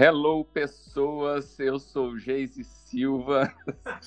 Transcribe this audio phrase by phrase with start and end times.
[0.00, 1.58] Hello, pessoas.
[1.58, 3.52] Eu sou Geise Silva.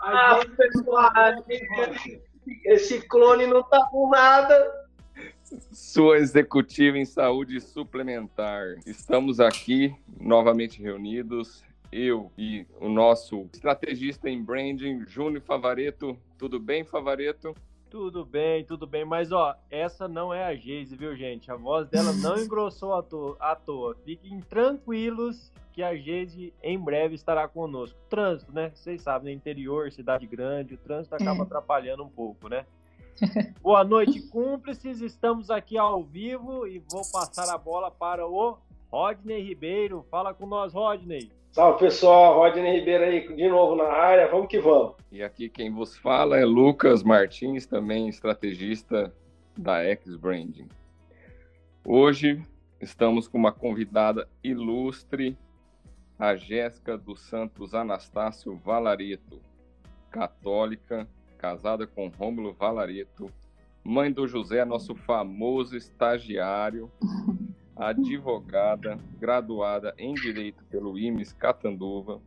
[0.00, 1.12] ah, pessoal,
[2.64, 4.86] esse clone não tá com nada.
[5.70, 8.76] Sua executiva em saúde suplementar.
[8.86, 11.62] Estamos aqui novamente reunidos.
[11.92, 16.18] Eu e o nosso estrategista em branding, Júnior Favareto.
[16.38, 17.54] Tudo bem, Favareto?
[17.96, 21.50] Tudo bem, tudo bem, mas ó, essa não é a Geise, viu, gente?
[21.50, 23.38] A voz dela não engrossou à toa.
[23.40, 23.96] À toa.
[24.04, 27.98] Fiquem tranquilos que a Geise em breve estará conosco.
[28.10, 28.70] Trânsito, né?
[28.74, 31.42] Vocês sabem, no interior, cidade grande, o trânsito acaba é.
[31.44, 32.66] atrapalhando um pouco, né?
[33.62, 35.00] Boa noite, cúmplices.
[35.00, 38.58] Estamos aqui ao vivo e vou passar a bola para o
[38.92, 40.04] Rodney Ribeiro.
[40.10, 41.32] Fala com nós, Rodney.
[41.56, 44.94] Salve pessoal, Rodney Ribeiro aí de novo na área, vamos que vamos.
[45.10, 49.10] E aqui quem vos fala é Lucas Martins, também estrategista
[49.56, 50.68] da X Branding.
[51.82, 52.42] Hoje
[52.78, 55.34] estamos com uma convidada ilustre,
[56.18, 59.40] a Jéssica dos Santos Anastácio Valareto,
[60.10, 61.08] católica,
[61.38, 63.32] casada com Rômulo Valareto,
[63.82, 66.92] mãe do José, nosso famoso estagiário,
[67.76, 72.20] advogada, graduada em Direito pelo IMES Catanduva,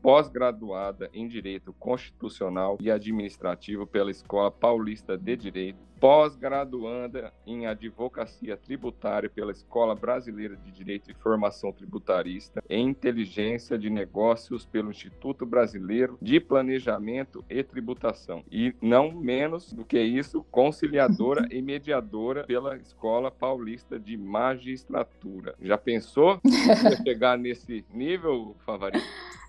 [0.00, 9.30] pós-graduada em Direito Constitucional e Administrativo pela Escola Paulista de Direito, pós-graduanda em Advocacia Tributária
[9.30, 16.18] pela Escola Brasileira de Direito e Formação Tributarista, em Inteligência de Negócios pelo Instituto Brasileiro
[16.20, 18.42] de Planejamento e Tributação.
[18.50, 25.54] E não menos do que isso, conciliadora e mediadora pela Escola Paulista de Magistratura.
[25.62, 26.40] Já pensou
[27.06, 29.06] chegar nesse nível, favorito?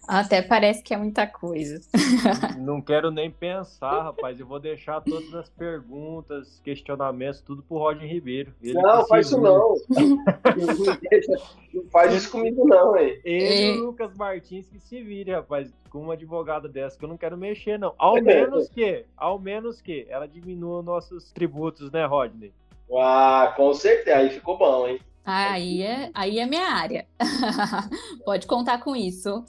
[0.07, 1.79] Até parece que é muita coisa.
[2.59, 4.39] Não quero nem pensar, rapaz.
[4.39, 8.53] Eu vou deixar todas as perguntas, questionamentos, tudo pro Roger Ribeiro.
[8.61, 9.75] Ele não, faz isso não.
[11.73, 13.19] não faz isso comigo, não, hein?
[13.23, 17.09] Ele e o Lucas Martins que se vire, rapaz, com uma advogada dessa, que eu
[17.09, 17.93] não quero mexer, não.
[17.97, 22.53] Ao menos que, ao menos que ela diminua nossos tributos, né, Rodney?
[22.95, 24.17] Ah, com certeza.
[24.17, 24.99] Aí ficou bom, hein?
[25.25, 27.07] Aí é, aí é minha área.
[28.25, 29.45] Pode contar com isso.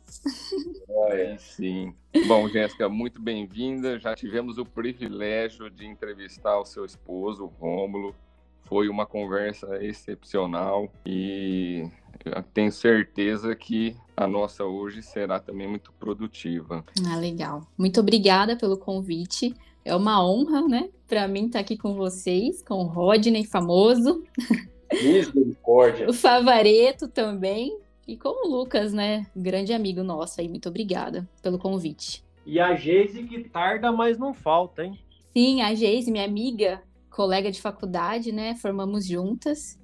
[1.10, 1.92] Aí sim.
[2.28, 3.98] Bom, Jéssica, muito bem-vinda.
[3.98, 8.14] Já tivemos o privilégio de entrevistar o seu esposo, Rômulo.
[8.62, 11.86] Foi uma conversa excepcional e
[12.54, 16.84] tenho certeza que a nossa hoje será também muito produtiva.
[17.06, 17.66] Ah, legal.
[17.76, 19.54] Muito obrigada pelo convite.
[19.84, 24.24] É uma honra, né, para mim estar aqui com vocês, com o Rodney famoso.
[25.02, 26.08] Misericórdia.
[26.08, 27.78] o Favareto também.
[28.06, 29.26] E com o Lucas, né?
[29.34, 30.48] Grande amigo nosso aí.
[30.48, 32.22] Muito obrigada pelo convite.
[32.44, 34.98] E a Geise que tarda, mas não falta, hein?
[35.34, 38.54] Sim, a Geise, minha amiga, colega de faculdade, né?
[38.56, 39.78] Formamos juntas.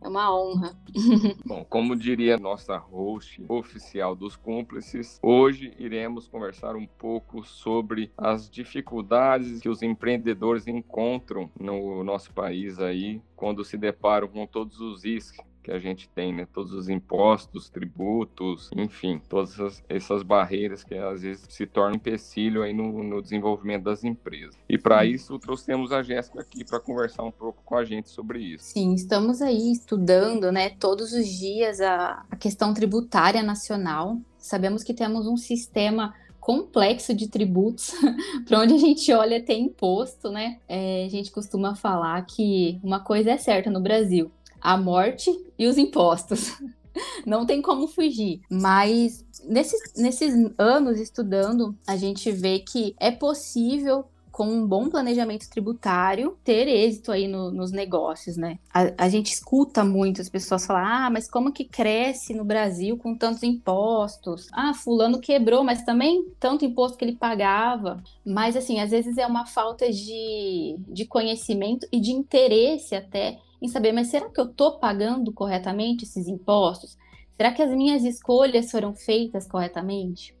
[0.00, 0.76] É uma honra.
[1.44, 8.48] Bom, como diria nossa host oficial dos cúmplices, hoje iremos conversar um pouco sobre as
[8.48, 15.04] dificuldades que os empreendedores encontram no nosso país aí quando se deparam com todos os
[15.04, 16.48] riscos que a gente tem, né?
[16.50, 22.62] Todos os impostos, tributos, enfim, todas essas, essas barreiras que às vezes se tornam empecilho
[22.62, 24.56] aí no, no desenvolvimento das empresas.
[24.66, 28.40] E para isso trouxemos a Jéssica aqui para conversar um pouco com a gente sobre
[28.40, 28.64] isso.
[28.64, 34.18] Sim, estamos aí estudando, né, todos os dias a, a questão tributária nacional.
[34.38, 36.14] Sabemos que temos um sistema
[36.48, 37.92] complexo de tributos,
[38.48, 40.58] para onde a gente olha tem imposto, né?
[40.66, 45.66] É, a gente costuma falar que uma coisa é certa no Brasil: a morte e
[45.66, 46.56] os impostos.
[47.24, 48.40] Não tem como fugir.
[48.50, 54.04] Mas nesses, nesses anos estudando, a gente vê que é possível
[54.38, 58.60] com um bom planejamento tributário, ter êxito aí no, nos negócios, né?
[58.72, 62.96] A, a, gente escuta muito as pessoas falar, ah, mas como que cresce no Brasil
[62.96, 64.46] com tantos impostos?
[64.52, 68.00] Ah, fulano quebrou, mas também tanto imposto que ele pagava.
[68.24, 73.68] Mas, assim, às vezes é uma falta de, de conhecimento e de interesse até em
[73.68, 76.96] saber, mas será que eu estou pagando corretamente esses impostos?
[77.36, 80.34] Será que as minhas escolhas foram feitas corretamente?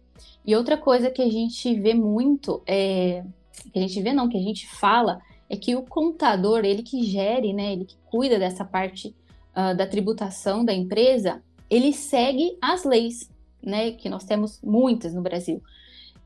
[0.44, 3.24] E outra coisa que a gente vê muito, é,
[3.72, 7.02] que a gente vê não, que a gente fala, é que o contador, ele que
[7.04, 9.14] gere, né, ele que cuida dessa parte
[9.56, 13.30] uh, da tributação da empresa, ele segue as leis,
[13.62, 15.62] né, que nós temos muitas no Brasil.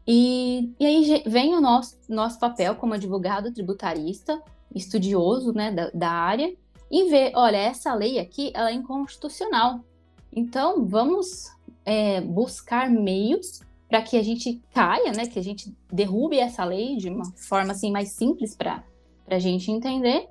[0.06, 4.40] E, e aí vem o nosso, nosso papel como advogado tributarista,
[4.74, 6.52] estudioso né, da, da área,
[6.92, 9.80] e ver, olha, essa lei aqui ela é inconstitucional.
[10.30, 11.50] Então, vamos
[11.86, 16.96] é, buscar meios para que a gente caia, né, que a gente derrube essa lei
[16.96, 18.84] de uma forma assim mais simples para
[19.26, 20.28] a gente entender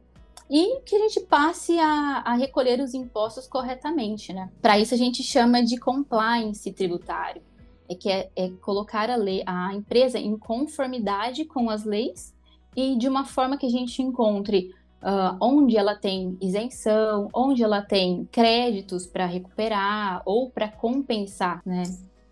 [0.50, 4.52] e que a gente passe a, a recolher os impostos corretamente, né?
[4.62, 7.42] Para isso a gente chama de compliance tributário,
[7.90, 12.36] é que é, é colocar a, lei, a empresa em conformidade com as leis
[12.76, 17.82] e de uma forma que a gente encontre uh, onde ela tem isenção, onde ela
[17.82, 21.84] tem créditos para recuperar ou para compensar, né?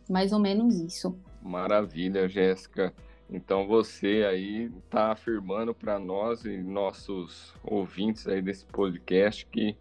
[0.09, 1.17] Mais ou menos isso.
[1.41, 2.93] Maravilha, Jéssica.
[3.29, 9.77] Então você aí está afirmando para nós e nossos ouvintes aí desse podcast que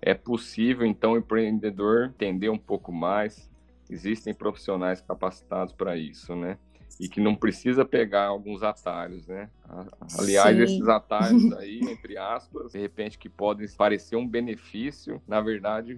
[0.00, 3.50] é possível então o empreendedor entender um pouco mais.
[3.90, 6.56] Existem profissionais capacitados para isso, né?
[7.00, 9.50] E que não precisa pegar alguns atalhos, né?
[10.18, 10.62] Aliás, Sim.
[10.62, 15.96] esses atalhos aí, entre aspas, de repente que podem parecer um benefício, na verdade,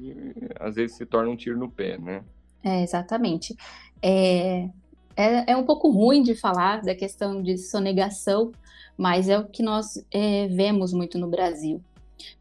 [0.59, 2.25] às vezes se torna um tiro no pé, né?
[2.65, 3.55] É, exatamente.
[4.03, 4.69] É,
[5.17, 8.53] é, é um pouco ruim de falar da questão de sonegação,
[8.97, 11.83] mas é o que nós é, vemos muito no Brasil.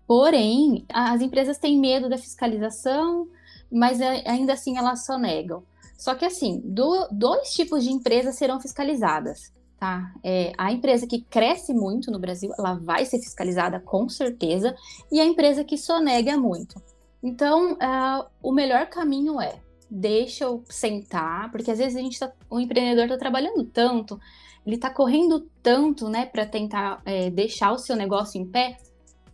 [0.08, 3.28] Porém, as empresas têm medo da fiscalização,
[3.72, 5.64] mas é, ainda assim elas sonegam.
[5.98, 10.14] Só que assim, do, dois tipos de empresas serão fiscalizadas, tá?
[10.24, 14.76] É, a empresa que cresce muito no Brasil, ela vai ser fiscalizada com certeza,
[15.12, 16.82] e a empresa que sonega muito.
[17.24, 19.60] Então, uh, o melhor caminho é
[19.90, 24.20] deixa eu sentar, porque às vezes a gente tá, o empreendedor está trabalhando tanto,
[24.66, 28.78] ele está correndo tanto, né, para tentar é, deixar o seu negócio em pé,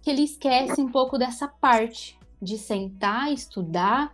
[0.02, 4.14] que ele esquece um pouco dessa parte de sentar, estudar,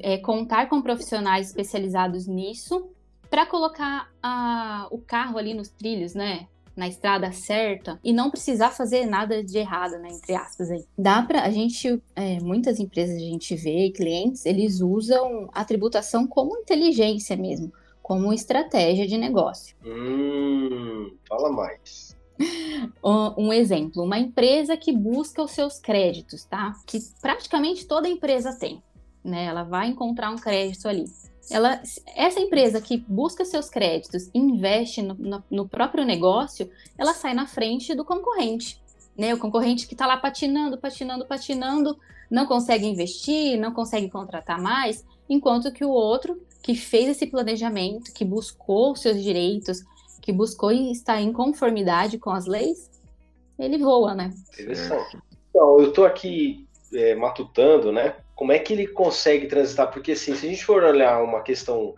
[0.00, 2.88] é, contar com profissionais especializados nisso,
[3.30, 6.46] para colocar a, o carro ali nos trilhos, né?
[6.76, 10.08] na estrada certa e não precisar fazer nada de errado, né?
[10.10, 10.84] Entre aspas aí.
[10.96, 16.26] Dá para a gente, é, muitas empresas a gente vê, clientes, eles usam a tributação
[16.26, 19.76] como inteligência mesmo, como estratégia de negócio.
[19.84, 22.16] Hum, fala mais.
[23.36, 26.72] Um exemplo, uma empresa que busca os seus créditos, tá?
[26.86, 28.82] Que praticamente toda empresa tem,
[29.24, 29.44] né?
[29.44, 31.04] Ela vai encontrar um crédito ali
[31.50, 31.80] ela,
[32.14, 37.46] essa empresa que busca seus créditos, investe no, no, no próprio negócio, ela sai na
[37.46, 38.80] frente do concorrente.
[39.16, 39.34] Né?
[39.34, 41.98] O concorrente que está lá patinando, patinando, patinando,
[42.30, 48.12] não consegue investir, não consegue contratar mais, enquanto que o outro que fez esse planejamento,
[48.12, 49.82] que buscou seus direitos,
[50.20, 52.88] que buscou estar em conformidade com as leis,
[53.58, 54.32] ele voa, né?
[54.52, 55.18] Interessante.
[55.50, 58.14] Então, eu estou aqui é, matutando, né?
[58.34, 59.90] Como é que ele consegue transitar?
[59.92, 61.94] Porque assim, se a gente for olhar uma questão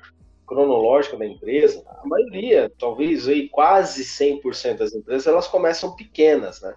[0.47, 6.75] cronológica da empresa, a maioria, talvez aí quase 100% das empresas, elas começam pequenas, né?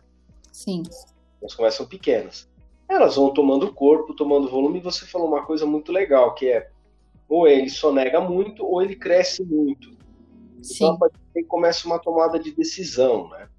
[0.52, 0.84] Sim.
[1.42, 2.48] Elas começam pequenas.
[2.88, 6.70] Elas vão tomando corpo, tomando volume, e você falou uma coisa muito legal, que é
[7.28, 9.98] ou ele sonega muito ou ele cresce muito.
[10.62, 10.86] Sim.
[10.86, 13.50] Então, aí começa uma tomada de decisão, né?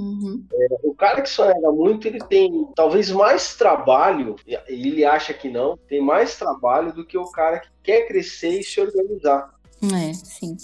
[0.00, 0.46] Uhum.
[0.50, 4.34] É, o cara que sonega muito, ele tem talvez mais trabalho,
[4.66, 8.64] ele acha que não, tem mais trabalho do que o cara que quer crescer e
[8.64, 9.54] se organizar.
[9.82, 10.56] É, sim.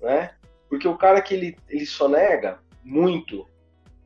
[0.00, 0.32] Né?
[0.68, 3.46] Porque o cara que ele, ele sonega muito,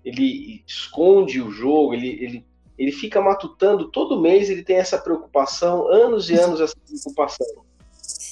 [0.05, 2.47] ele esconde o jogo, ele, ele,
[2.77, 7.64] ele fica matutando todo mês, ele tem essa preocupação, anos e anos essa preocupação.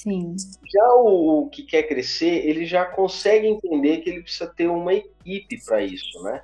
[0.03, 0.35] Sim.
[0.69, 4.93] Já o, o, que quer crescer, ele já consegue entender que ele precisa ter uma
[4.93, 6.43] equipe para isso, né?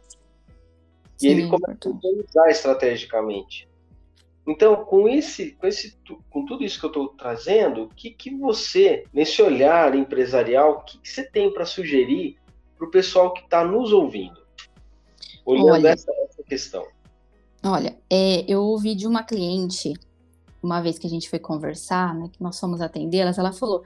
[1.21, 3.67] E Sim, ele começa a organizar estrategicamente.
[4.47, 5.99] Então, com esse, com esse,
[6.29, 10.83] com tudo isso que eu estou trazendo, o que, que você, nesse olhar empresarial, o
[10.85, 12.37] que, que você tem para sugerir
[12.77, 14.39] para o pessoal que está nos ouvindo,
[15.45, 16.87] olhando olha, essa, essa, questão?
[17.61, 19.91] Olha, é, eu ouvi de uma cliente
[20.61, 23.83] uma vez que a gente foi conversar, né, que nós fomos atendê-las, ela falou: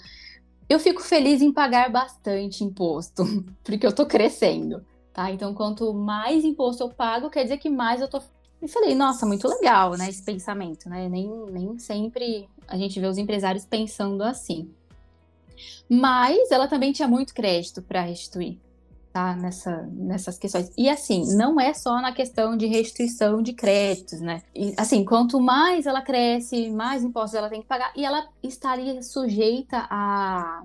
[0.68, 3.24] Eu fico feliz em pagar bastante imposto,
[3.63, 5.32] porque eu tô crescendo, tá?
[5.32, 8.22] Então, quanto mais imposto eu pago, quer dizer que mais eu tô.
[8.62, 11.10] E falei, nossa, muito legal, né, esse pensamento, né?
[11.10, 14.72] Nem, nem sempre a gente vê os empresários pensando assim.
[15.89, 18.58] Mas ela também tinha muito crédito para restituir
[19.13, 19.36] tá?
[19.36, 20.72] Nessa, nessas questões.
[20.75, 24.41] E assim, não é só na questão de restituição de créditos, né?
[24.55, 29.03] E, assim, quanto mais ela cresce, mais impostos ela tem que pagar, e ela estaria
[29.03, 30.63] sujeita a,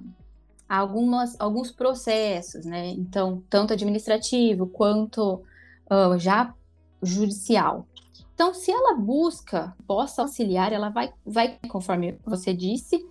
[0.66, 2.88] algumas, alguns processos, né?
[2.88, 5.42] Então, tanto administrativo quanto
[5.90, 6.54] uh, já
[7.02, 7.86] judicial.
[8.34, 13.04] Então, se ela busca possa auxiliar, ela vai, vai conforme você disse.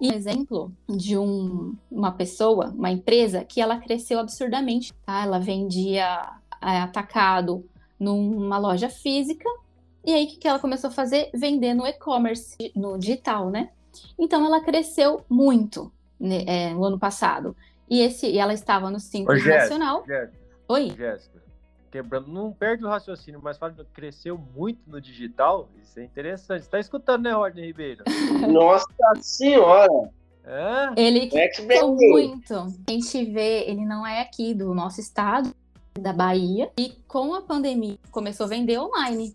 [0.00, 4.92] E um exemplo de um, uma pessoa, uma empresa, que ela cresceu absurdamente.
[5.04, 5.24] Tá?
[5.24, 7.64] Ela vendia é, atacado
[7.98, 9.48] numa loja física.
[10.02, 11.28] E aí, o que, ela começou a fazer?
[11.34, 13.68] Vender no e-commerce, no digital, né?
[14.18, 17.54] Então, ela cresceu muito né, é, no ano passado.
[17.88, 20.02] E, esse, e ela estava no Simples Nacional.
[20.06, 20.38] Jéssica,
[20.68, 20.94] Oi?
[20.96, 21.42] Jéssica,
[21.90, 25.68] quebrando, não perde o raciocínio, mas fala que cresceu muito no digital.
[25.82, 26.64] Isso é interessante.
[26.64, 28.04] Você tá escutando, né, Rodney Ribeiro?
[28.50, 28.86] Nossa
[29.20, 30.10] senhora!
[30.44, 31.00] É?
[31.00, 32.54] Ele Next cresceu muito.
[32.54, 35.54] A gente vê, ele não é aqui do nosso estado,
[35.98, 39.34] da Bahia, e com a pandemia começou a vender online.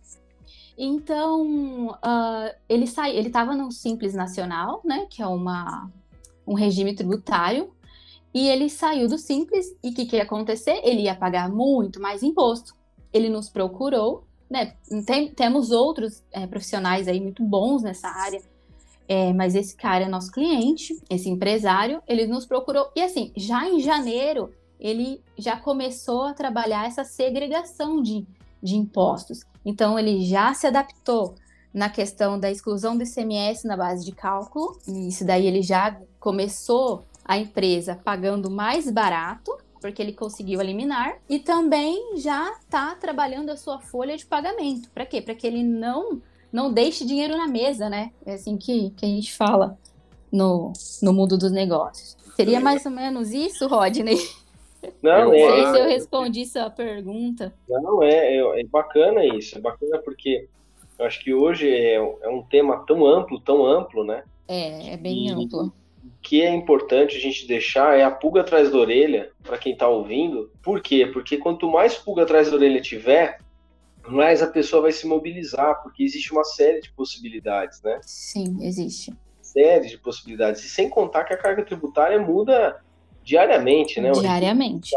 [0.77, 5.89] Então, ah, ele sai, ele estava no Simples Nacional, né, que é uma,
[6.45, 7.71] um regime tributário,
[8.35, 10.81] e ele saiu do Simples, e o que, que ia acontecer?
[10.83, 12.75] Ele ia pagar muito mais imposto.
[13.13, 14.75] Ele nos procurou, né,
[15.07, 18.41] tem- temos outros eh, profissionais aí muito bons nessa área,
[19.07, 22.91] é, mas esse cara é nosso cliente, esse empresário, ele nos procurou.
[22.93, 28.27] E assim, já em janeiro, ele já começou a trabalhar essa segregação de,
[28.61, 29.45] de impostos.
[29.63, 31.35] Então, ele já se adaptou
[31.73, 34.77] na questão da exclusão do ICMS na base de cálculo.
[34.85, 41.17] E isso daí ele já começou a empresa pagando mais barato, porque ele conseguiu eliminar,
[41.27, 44.89] e também já está trabalhando a sua folha de pagamento.
[44.91, 45.21] Para quê?
[45.21, 48.11] Para que ele não não deixe dinheiro na mesa, né?
[48.25, 49.77] É assim que, que a gente fala
[50.31, 50.71] no,
[51.03, 52.15] no mundo dos negócios.
[52.35, 54.17] Seria mais ou menos isso, Rodney?
[55.01, 57.53] Não, Não é, sei se eu respondi sua pergunta.
[57.67, 60.47] Não, é, é, é bacana isso, é bacana porque
[60.97, 64.23] eu acho que hoje é, é um tema tão amplo, tão amplo, né?
[64.47, 65.73] É, é bem E- amplo.
[66.05, 69.73] O que é importante a gente deixar é a pulga atrás da orelha para quem
[69.73, 70.51] está ouvindo.
[70.61, 71.07] Por quê?
[71.07, 73.39] Porque quanto mais pulga atrás da orelha tiver,
[74.07, 77.99] mais a pessoa vai se mobilizar, porque existe uma série de possibilidades, né?
[78.03, 79.13] Sim, existe.
[79.41, 80.63] Série de possibilidades.
[80.63, 82.81] E sem contar que a carga tributária muda
[83.23, 84.11] diariamente, né?
[84.11, 84.91] Diariamente.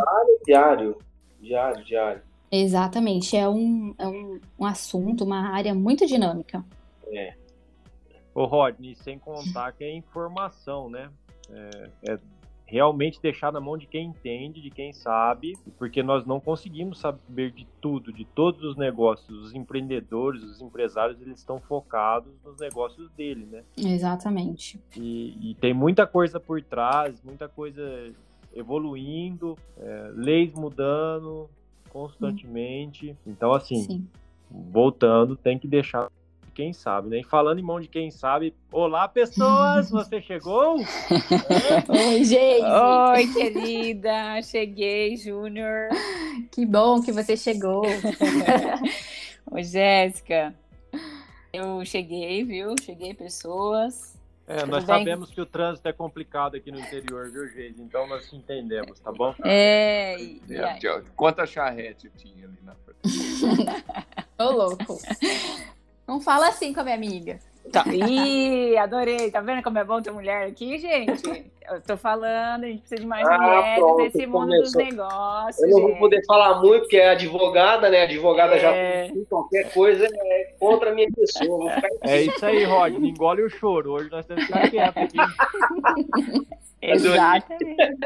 [0.44, 0.98] Diário,
[1.40, 2.22] diário, diário.
[2.50, 3.36] Exatamente.
[3.36, 6.64] É um, é um, um assunto, uma área muito dinâmica.
[8.38, 11.10] Ô, Rodney, sem contar que é informação, né?
[11.50, 12.18] É, é
[12.64, 17.50] realmente deixar na mão de quem entende, de quem sabe, porque nós não conseguimos saber
[17.50, 19.46] de tudo, de todos os negócios.
[19.46, 23.64] Os empreendedores, os empresários, eles estão focados nos negócios dele, né?
[23.76, 24.78] Exatamente.
[24.96, 28.12] E, e tem muita coisa por trás, muita coisa
[28.54, 31.50] evoluindo, é, leis mudando
[31.88, 33.16] constantemente.
[33.26, 34.08] Então, assim, Sim.
[34.48, 36.17] voltando, tem que deixar de
[36.58, 37.20] quem sabe, né?
[37.20, 40.74] E falando em mão de quem sabe, olá pessoas, você chegou?
[41.88, 42.64] Oi, gente!
[42.64, 45.88] Oi, querida, cheguei, Júnior.
[46.50, 47.84] Que bom que você chegou.
[49.52, 50.52] Oi, Jéssica.
[51.52, 52.74] Eu cheguei, viu?
[52.82, 54.18] Cheguei, pessoas.
[54.48, 54.98] É, nós bem?
[54.98, 57.80] sabemos que o trânsito é complicado aqui no interior, viu, gente?
[57.80, 59.32] Então nós te entendemos, tá bom?
[59.44, 60.42] É, e?
[60.50, 63.84] É, Quanta charrete tinha ali na frente?
[64.36, 64.98] Ô, louco.
[66.08, 67.38] Não fala assim com a minha amiga.
[67.70, 67.84] Tá.
[67.86, 69.30] Ih, adorei.
[69.30, 71.44] Tá vendo como é bom ter mulher aqui, gente?
[71.70, 74.84] Eu tô falando, a gente precisa de mais Ah, mulheres pronto, nesse mundo dos começou.
[74.84, 75.62] negócios.
[75.62, 75.98] Eu não vou gente.
[75.98, 78.04] poder falar muito, porque é advogada, né?
[78.04, 79.10] Advogada já É.
[79.28, 81.46] qualquer coisa é contra a minha pessoa.
[81.58, 81.70] Vou
[82.04, 83.92] É isso aí, Rodney, engole o choro.
[83.92, 85.18] Hoje nós temos que ficar quieto aqui.
[86.80, 87.98] Exatamente.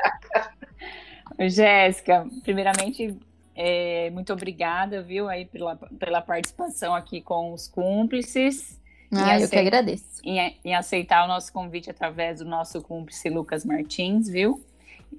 [1.38, 3.16] Jéssica, primeiramente,
[3.54, 8.80] é, muito obrigada, viu, aí pela, pela participação aqui com os cúmplices,
[9.12, 10.20] Ah, eu que agradeço.
[10.24, 14.64] em, em aceitar o nosso convite através do nosso cúmplice Lucas Martins, viu?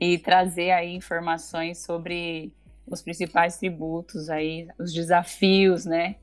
[0.01, 2.51] E trazer aí informações sobre
[2.87, 6.15] os principais tributos aí, os desafios, né,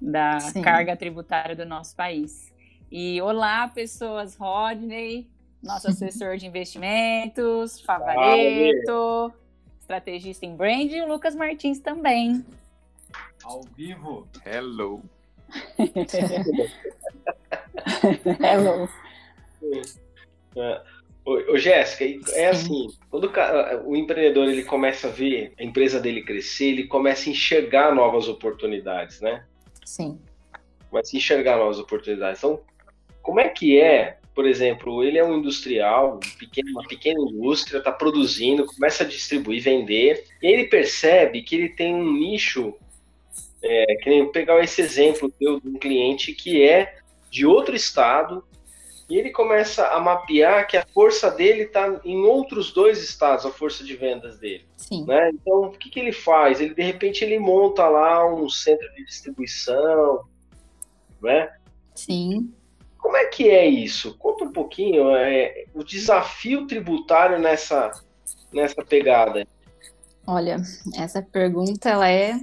[0.00, 0.62] da Sim.
[0.62, 2.52] carga tributária do nosso país.
[2.90, 5.30] E olá, pessoas, Rodney,
[5.62, 9.32] nosso assessor de investimentos, Favareto,
[9.82, 12.44] estrategista em brand, e o Lucas Martins também.
[13.44, 14.26] Ao vivo.
[14.46, 15.02] Hello.
[18.40, 18.88] Hello.
[21.24, 26.00] Ô, ô, Jéssica, é assim, quando o, o empreendedor ele começa a ver a empresa
[26.00, 29.44] dele crescer, ele começa a enxergar novas oportunidades, né?
[29.84, 30.18] Sim.
[30.88, 32.38] Começa a enxergar novas oportunidades.
[32.38, 32.60] Então,
[33.20, 37.78] como é que é, por exemplo, ele é um industrial, um pequeno- uma pequena indústria,
[37.78, 42.74] está produzindo, começa a distribuir, vender, e ele percebe que ele tem um nicho,
[43.62, 46.96] é, que nem pegar esse exemplo de um cliente que é
[47.30, 48.44] de outro estado,
[49.10, 53.50] e ele começa a mapear que a força dele está em outros dois estados, a
[53.50, 54.64] força de vendas dele.
[54.76, 55.04] Sim.
[55.04, 55.30] né?
[55.34, 56.60] Então, o que, que ele faz?
[56.60, 60.24] Ele de repente ele monta lá um centro de distribuição,
[61.20, 61.54] né?
[61.94, 62.54] Sim.
[63.02, 64.16] Como é que é isso?
[64.16, 67.90] Conta um pouquinho é, o desafio tributário nessa
[68.52, 69.46] nessa pegada.
[70.26, 70.56] Olha,
[70.96, 72.38] essa pergunta ela é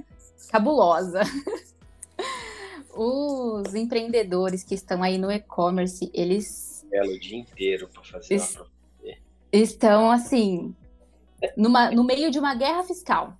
[0.50, 1.22] cabulosa.
[2.92, 8.34] Os empreendedores que estão aí no e-commerce, eles Ela o dia inteiro para fazer.
[8.34, 8.60] Isso.
[8.60, 9.16] uma-
[9.52, 10.74] estão assim
[11.56, 13.34] numa- no meio de uma guerra fiscal.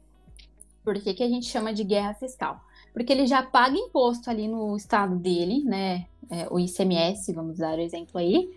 [0.85, 2.61] Por que, que a gente chama de guerra fiscal?
[2.95, 6.07] Porque ele já paga imposto ali no estado dele, né?
[6.31, 8.49] É, o ICMS, vamos dar o exemplo aí,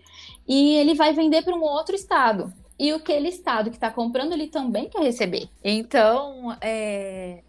[0.46, 2.52] e ele vai vender para um outro estado.
[2.78, 5.48] E aquele estado que está comprando, ele também quer receber.
[5.62, 7.42] Então, é,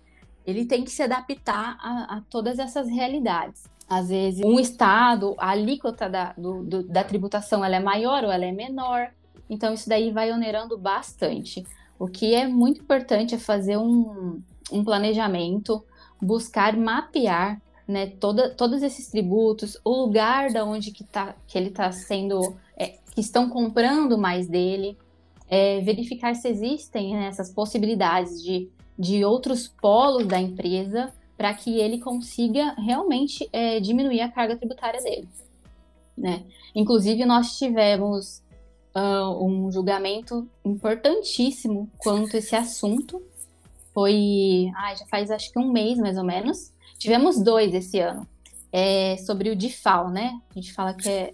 [0.46, 3.63] ele tem que se adaptar a, a, todas essas realidades.
[3.89, 8.32] Às vezes, um estado, a alíquota da, do, do, da tributação ela é maior ou
[8.32, 9.12] ela é menor.
[9.50, 11.63] Então, isso daí vai onerando bastante.
[11.98, 14.41] O que é muito importante é fazer um,
[14.72, 15.84] um planejamento,
[16.22, 21.70] buscar mapear né, toda, todos esses tributos, o lugar da onde que, tá, que ele
[21.70, 24.98] está sendo, é, que estão comprando mais dele,
[25.48, 31.80] é, verificar se existem né, essas possibilidades de, de outros polos da empresa para que
[31.80, 35.27] ele consiga realmente é, diminuir a carga tributária dele.
[36.18, 36.44] Né?
[36.74, 38.42] Inclusive, nós tivemos
[38.96, 43.22] uh, um julgamento importantíssimo quanto a esse assunto.
[43.94, 46.74] Foi, ah, já faz acho que um mês mais ou menos.
[46.98, 48.28] Tivemos dois esse ano.
[48.72, 50.40] É sobre o DIFAL, né?
[50.50, 51.34] A gente fala que é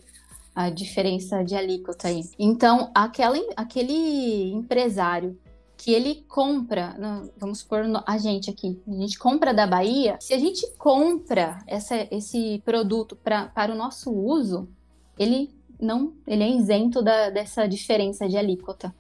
[0.53, 2.24] a diferença de alíquota aí.
[2.38, 5.39] Então, aquela, aquele empresário
[5.77, 6.96] que ele compra,
[7.38, 12.08] vamos supor a gente aqui, a gente compra da Bahia, se a gente compra essa,
[12.12, 14.70] esse produto pra, para o nosso uso,
[15.18, 15.50] ele
[15.80, 18.94] não, ele é isento da, dessa diferença de alíquota.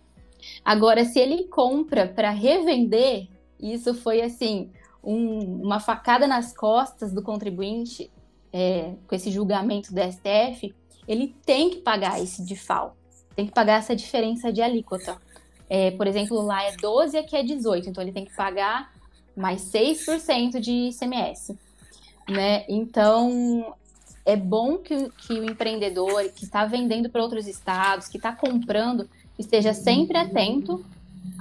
[0.65, 3.27] Agora, se ele compra para revender,
[3.59, 4.71] isso foi assim
[5.03, 8.11] um, uma facada nas costas do contribuinte
[8.53, 10.73] é, com esse julgamento do STF,
[11.07, 12.95] ele tem que pagar esse DIFAL,
[13.35, 15.17] tem que pagar essa diferença de alíquota.
[15.69, 18.91] É, por exemplo, lá é 12 e aqui é 18, então ele tem que pagar
[19.35, 21.57] mais 6% de ICMS.
[22.29, 22.65] Né?
[22.67, 23.73] Então,
[24.25, 29.09] é bom que, que o empreendedor que está vendendo para outros estados, que está comprando,
[29.39, 30.85] esteja sempre atento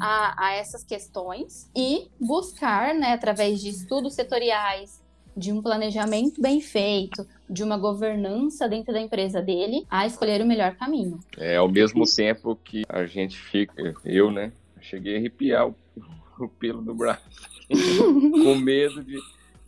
[0.00, 5.00] a, a, essas questões e buscar, né, através de estudos setoriais,
[5.36, 10.46] de um planejamento bem feito, de uma governança dentro da empresa dele, a escolher o
[10.46, 11.20] melhor caminho.
[11.36, 15.74] É, ao mesmo tempo que a gente fica, eu, né, cheguei a arrepiar o,
[16.40, 17.22] o pelo do braço,
[17.68, 19.18] com medo de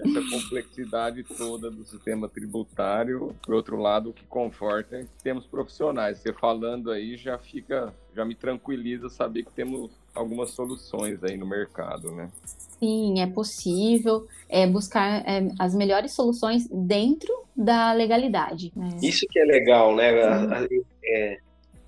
[0.02, 3.34] essa complexidade toda do sistema tributário.
[3.42, 6.18] Por outro lado, o que conforta é que temos profissionais.
[6.18, 11.46] Você falando aí já fica, já me tranquiliza saber que temos algumas soluções aí no
[11.46, 12.30] mercado, né?
[12.78, 18.72] Sim, é possível é, buscar é, as melhores soluções dentro da legalidade.
[18.74, 18.88] Né?
[19.02, 20.10] Isso que é legal, né?
[21.04, 21.38] É,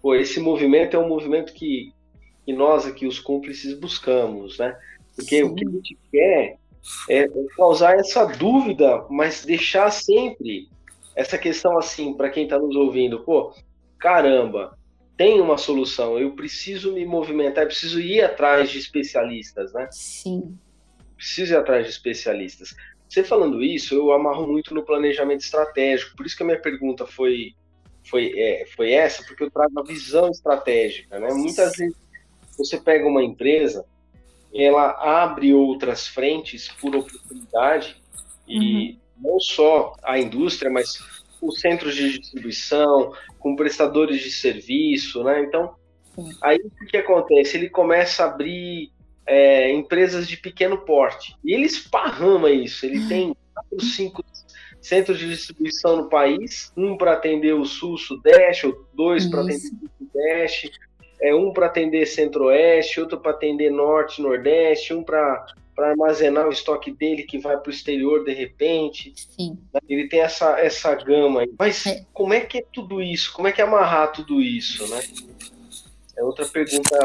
[0.00, 1.92] pô, esse movimento é um movimento que,
[2.46, 4.76] que nós aqui, os cúmplices, buscamos, né?
[5.16, 5.42] Porque Sim.
[5.44, 6.58] o que a gente quer
[7.08, 10.68] é causar essa dúvida, mas deixar sempre
[11.14, 13.54] essa questão assim, para quem está nos ouvindo, pô,
[13.98, 14.76] caramba,
[15.16, 19.88] tem uma solução, eu preciso me movimentar, eu preciso ir atrás de especialistas, né?
[19.92, 20.58] Sim.
[21.16, 22.74] Preciso ir atrás de especialistas.
[23.08, 27.06] Você falando isso, eu amarro muito no planejamento estratégico, por isso que a minha pergunta
[27.06, 27.52] foi,
[28.10, 31.28] foi, é, foi essa, porque eu trago a visão estratégica, né?
[31.32, 31.96] Muitas vezes
[32.58, 33.84] você pega uma empresa,
[34.54, 37.96] ela abre outras frentes por oportunidade
[38.46, 38.58] e
[39.18, 39.30] uhum.
[39.32, 40.98] não só a indústria, mas
[41.40, 45.42] os centros de distribuição, com prestadores de serviço, né?
[45.42, 45.74] Então,
[46.42, 47.56] aí o que acontece?
[47.56, 48.90] Ele começa a abrir
[49.26, 52.86] é, empresas de pequeno porte e ele esparrama isso.
[52.86, 54.24] Ele tem quatro, cinco
[54.80, 59.86] centros de distribuição no país, um para atender o sul, sudeste, ou dois para atender
[59.86, 60.70] o sudeste,
[61.24, 65.46] é um para atender centro-oeste, outro para atender norte, nordeste, um para
[65.78, 69.14] armazenar o estoque dele que vai para o exterior de repente.
[69.16, 69.58] Sim.
[69.88, 71.50] Ele tem essa, essa gama aí.
[71.58, 72.04] Mas é.
[72.12, 73.32] como é que é tudo isso?
[73.32, 75.00] Como é que é amarrar tudo isso, né?
[76.14, 77.02] É outra pergunta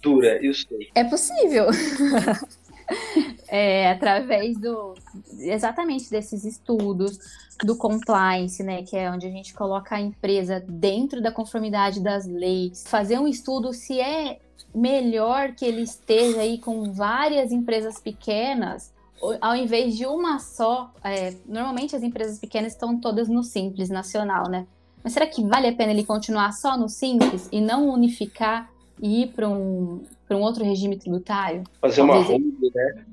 [0.00, 0.88] dura, eu sei.
[0.94, 1.66] É possível.
[3.50, 4.94] é, através do
[5.38, 7.18] exatamente desses estudos
[7.64, 12.26] do compliance, né, que é onde a gente coloca a empresa dentro da conformidade das
[12.26, 14.38] leis, fazer um estudo se é
[14.74, 18.92] melhor que ele esteja aí com várias empresas pequenas
[19.40, 20.90] ao invés de uma só.
[21.04, 24.66] É, normalmente as empresas pequenas estão todas no simples nacional, né?
[25.02, 28.70] Mas será que vale a pena ele continuar só no simples e não unificar
[29.02, 31.64] e ir para um, um outro regime tributário?
[31.80, 33.04] Fazer uma holding, né?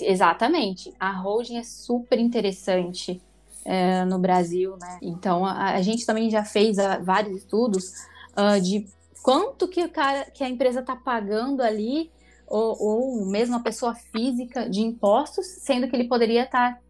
[0.00, 0.92] Exatamente.
[0.98, 3.20] A holding é super interessante
[3.64, 4.98] é, no Brasil, né?
[5.02, 7.92] Então a, a, gente também já fez a, ah, vários estudos
[8.36, 8.86] uh, de
[9.22, 12.10] quanto que, o cara, que a empresa está pagando ali,
[12.46, 16.80] ou, ou, mesmo a pessoa física de impostos, sendo que ele poderia estar tá,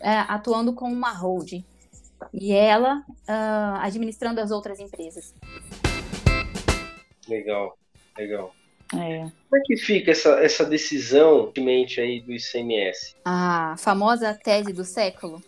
[0.00, 1.64] é, atuando com uma holding.
[2.32, 5.34] E ela uh, administrando as outras empresas.
[7.28, 7.76] Legal,
[8.16, 8.52] legal.
[8.94, 9.18] É.
[9.48, 13.14] Como é que fica essa, essa decisão mente aí do ICMS?
[13.24, 15.42] A famosa tese do século.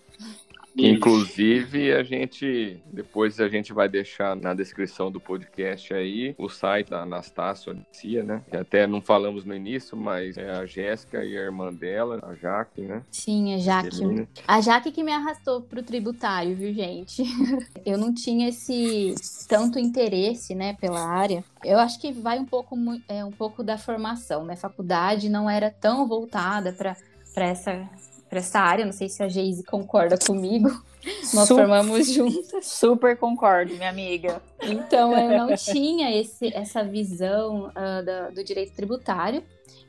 [0.77, 6.91] Inclusive, a gente, depois a gente vai deixar na descrição do podcast aí o site
[6.91, 8.43] da Anastácia Alicia, né?
[8.51, 12.35] Que até não falamos no início, mas é a Jéssica e a irmã dela, a
[12.35, 13.03] Jaque, né?
[13.11, 14.27] Sim, a Jaque.
[14.47, 17.23] A Jaque que me arrastou pro tributário, viu, gente?
[17.85, 19.15] Eu não tinha esse
[19.49, 21.45] tanto interesse, né, pela área.
[21.65, 22.77] Eu acho que vai um pouco,
[23.09, 24.57] é, um pouco da formação, né?
[24.57, 26.97] Faculdade não era tão voltada para
[27.37, 27.89] essa,
[28.33, 28.87] pra essa área.
[28.87, 30.71] Não sei se a Geise concorda comigo.
[31.35, 32.65] Nós formamos juntas.
[32.65, 34.41] Super concordo, minha amiga.
[34.63, 39.43] Então, eu não tinha esse, essa visão da- do direito tributário.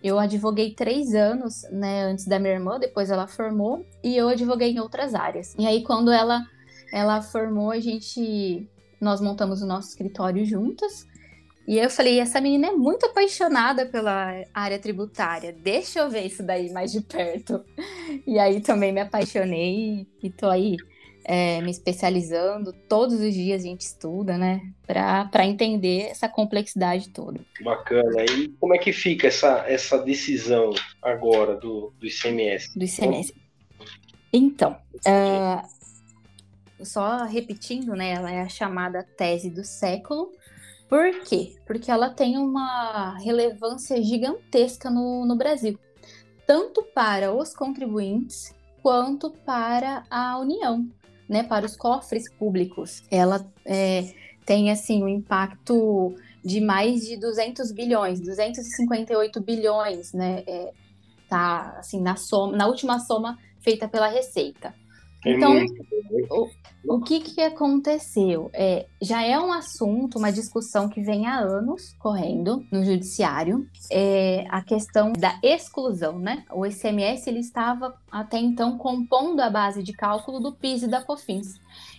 [0.03, 4.71] Eu advoguei três anos, né, antes da minha irmã, depois ela formou, e eu advoguei
[4.71, 5.56] em outras áreas.
[5.58, 6.41] E aí, quando ela,
[6.91, 8.67] ela formou, a gente,
[8.99, 11.08] nós montamos o nosso escritório juntas.
[11.67, 16.43] E eu falei, essa menina é muito apaixonada pela área tributária, deixa eu ver isso
[16.43, 17.63] daí mais de perto.
[18.28, 20.78] E aí também me apaixonei e tô aí
[21.26, 22.73] é, me especializando.
[22.88, 24.62] Todos os dias a gente estuda, né?
[24.86, 27.39] Para entender essa complexidade toda.
[27.62, 28.23] Bacana.
[28.23, 32.78] E como é que fica essa, essa decisão agora do, do ICMS?
[32.78, 33.34] do ICMS.
[34.32, 35.63] Então, ah,
[36.82, 38.12] só repetindo, né?
[38.12, 40.32] Ela é a chamada tese do século.
[40.93, 41.56] Por quê?
[41.65, 45.75] Porque ela tem uma relevância gigantesca no, no Brasil,
[46.45, 50.88] tanto para os contribuintes quanto para a União,
[51.27, 51.41] né?
[51.41, 53.01] Para os cofres públicos.
[53.10, 54.13] Ela é,
[54.45, 56.13] tem assim um impacto
[56.45, 60.43] de mais de 200 bilhões, 258 bilhões, né?
[60.45, 60.73] É,
[61.27, 64.75] tá assim na soma, na última soma feita pela Receita.
[65.25, 66.49] Então, muito.
[66.86, 68.49] o que que aconteceu?
[68.53, 74.45] É, já é um assunto, uma discussão que vem há anos correndo no judiciário, é
[74.49, 76.43] a questão da exclusão, né?
[76.51, 81.01] O ICMS ele estava até então compondo a base de cálculo do PIS e da
[81.01, 81.47] COFINS.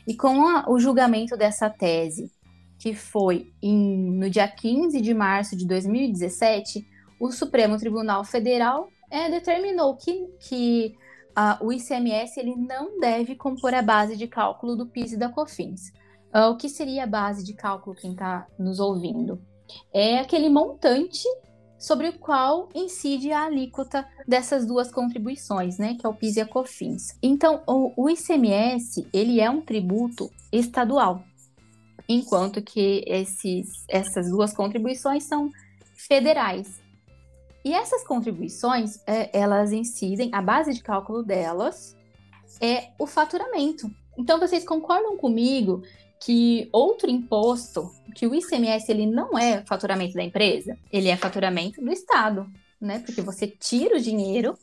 [0.06, 2.30] E com a- o julgamento dessa tese,
[2.78, 6.86] que foi em- no dia 15 de março de 2017,
[7.18, 10.94] o Supremo Tribunal Federal é, determinou que, que
[11.60, 15.92] o ICMS ele não deve compor a base de cálculo do PIS e da COFINS.
[16.32, 19.40] Ah, o que seria a base de cálculo, quem está nos ouvindo?
[19.92, 21.24] É aquele montante
[21.78, 26.40] sobre o qual incide a alíquota dessas duas contribuições, né, que é o PIS e
[26.40, 27.18] a COFINS.
[27.22, 31.22] Então, o, o ICMS, ele é um tributo estadual,
[32.08, 35.50] enquanto que esses, essas duas contribuições são
[35.94, 36.80] federais.
[37.64, 41.96] E essas contribuições, é, elas incidem, a base de cálculo delas
[42.60, 43.90] é o faturamento.
[44.18, 45.82] Então, vocês concordam comigo
[46.20, 51.80] que outro imposto, que o ICMS, ele não é faturamento da empresa, ele é faturamento
[51.80, 52.46] do Estado,
[52.80, 53.00] né?
[53.00, 54.56] Porque você tira o dinheiro,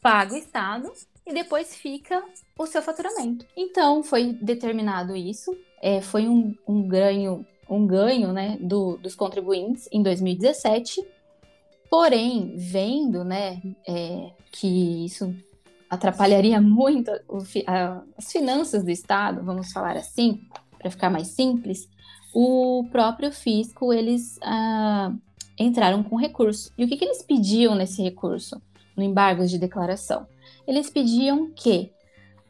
[0.00, 0.92] paga o Estado
[1.26, 2.24] e depois fica
[2.58, 3.46] o seu faturamento.
[3.56, 9.88] Então, foi determinado isso, é, foi um, um ganho, um ganho né, do, dos contribuintes
[9.92, 11.04] em 2017.
[11.90, 15.34] Porém, vendo né, é, que isso
[15.88, 17.10] atrapalharia muito
[17.66, 20.42] a- as finanças do Estado, vamos falar assim,
[20.78, 21.88] para ficar mais simples,
[22.34, 25.12] o próprio fisco eles ah,
[25.58, 26.72] entraram com recurso.
[26.76, 28.60] E o que, que eles pediam nesse recurso,
[28.96, 30.26] no embargo de declaração?
[30.66, 31.90] Eles pediam que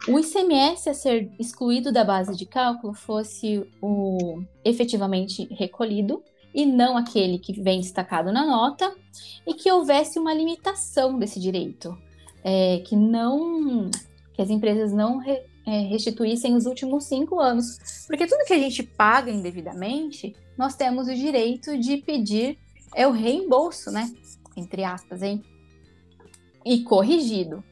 [0.09, 6.23] o ICMS a ser excluído da base de cálculo fosse o efetivamente recolhido
[6.59, 8.93] e não aquele que vem destacado na nota,
[9.47, 11.97] e que houvesse uma limitação desse direito,
[12.43, 13.89] é, que não
[14.35, 18.59] que as empresas não re- é, restituíssem os últimos cinco anos, porque tudo que a
[18.59, 22.59] gente paga indevidamente, nós temos o direito de pedir
[22.93, 24.11] é o reembolso, né?
[24.57, 25.41] Entre aspas, hein?
[26.67, 27.63] E corrigido.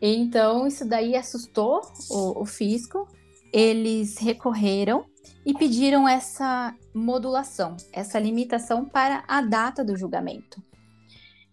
[0.00, 3.08] Então, isso daí assustou o, o fisco.
[3.52, 5.04] Eles recorreram
[5.48, 10.62] e pediram essa modulação, essa limitação para a data do julgamento.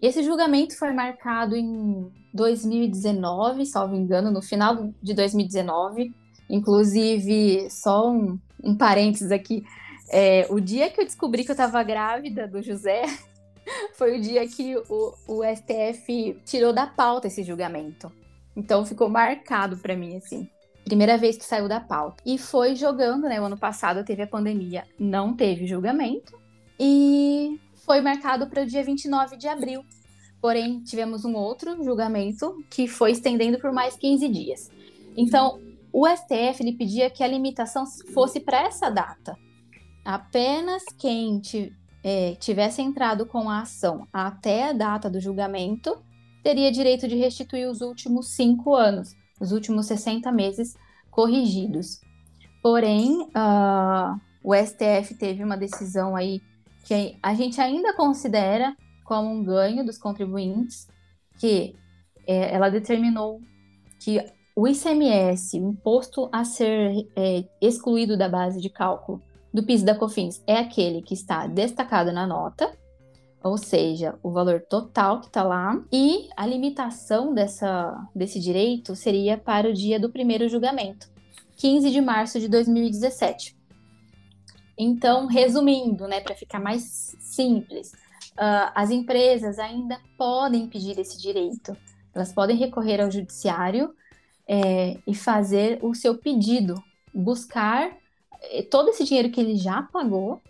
[0.01, 6.13] Esse julgamento foi marcado em 2019, salvo engano, no final de 2019.
[6.49, 9.63] Inclusive, só um, um parênteses aqui.
[10.11, 13.03] é, o dia que eu descobri que eu estava grávida do José
[13.95, 18.11] foi o dia que o, o STF tirou da pauta esse julgamento.
[18.57, 20.49] Então ficou marcado para mim, assim.
[20.85, 22.21] Primeira vez que saiu da pauta.
[22.23, 23.41] E foi jogando, né?
[23.41, 26.37] O ano passado teve a pandemia, não teve julgamento.
[26.79, 29.83] E foi marcado para o dia 29 de abril.
[30.39, 34.69] Porém, tivemos um outro julgamento que foi estendendo por mais 15 dias.
[35.17, 35.59] Então,
[35.91, 39.35] o STF ele pedia que a limitação fosse para essa data.
[40.03, 41.41] Apenas quem,
[42.03, 45.97] é, tivesse entrado com a ação até a data do julgamento,
[46.43, 50.75] teria direito de restituir os últimos cinco anos, os últimos 60 meses
[51.09, 52.01] corrigidos.
[52.61, 56.41] Porém, uh, o STF teve uma decisão aí
[56.83, 60.87] que a gente ainda considera como um ganho dos contribuintes,
[61.39, 61.75] que
[62.27, 63.39] é, ela determinou
[63.99, 64.19] que
[64.55, 69.21] o ICMS, o imposto a ser é, excluído da base de cálculo
[69.53, 72.75] do PIS da COFINS, é aquele que está destacado na nota,
[73.45, 79.37] ou seja, o valor total que está lá, e a limitação dessa, desse direito seria
[79.37, 81.07] para o dia do primeiro julgamento,
[81.57, 83.55] 15 de março de 2017.
[84.75, 87.91] Então, resumindo, né, para ficar mais simples,
[88.31, 91.77] uh, as empresas ainda podem pedir esse direito.
[92.15, 93.93] Elas podem recorrer ao judiciário
[94.47, 96.73] é, e fazer o seu pedido,
[97.13, 97.95] buscar
[98.41, 100.41] eh, todo esse dinheiro que ele já pagou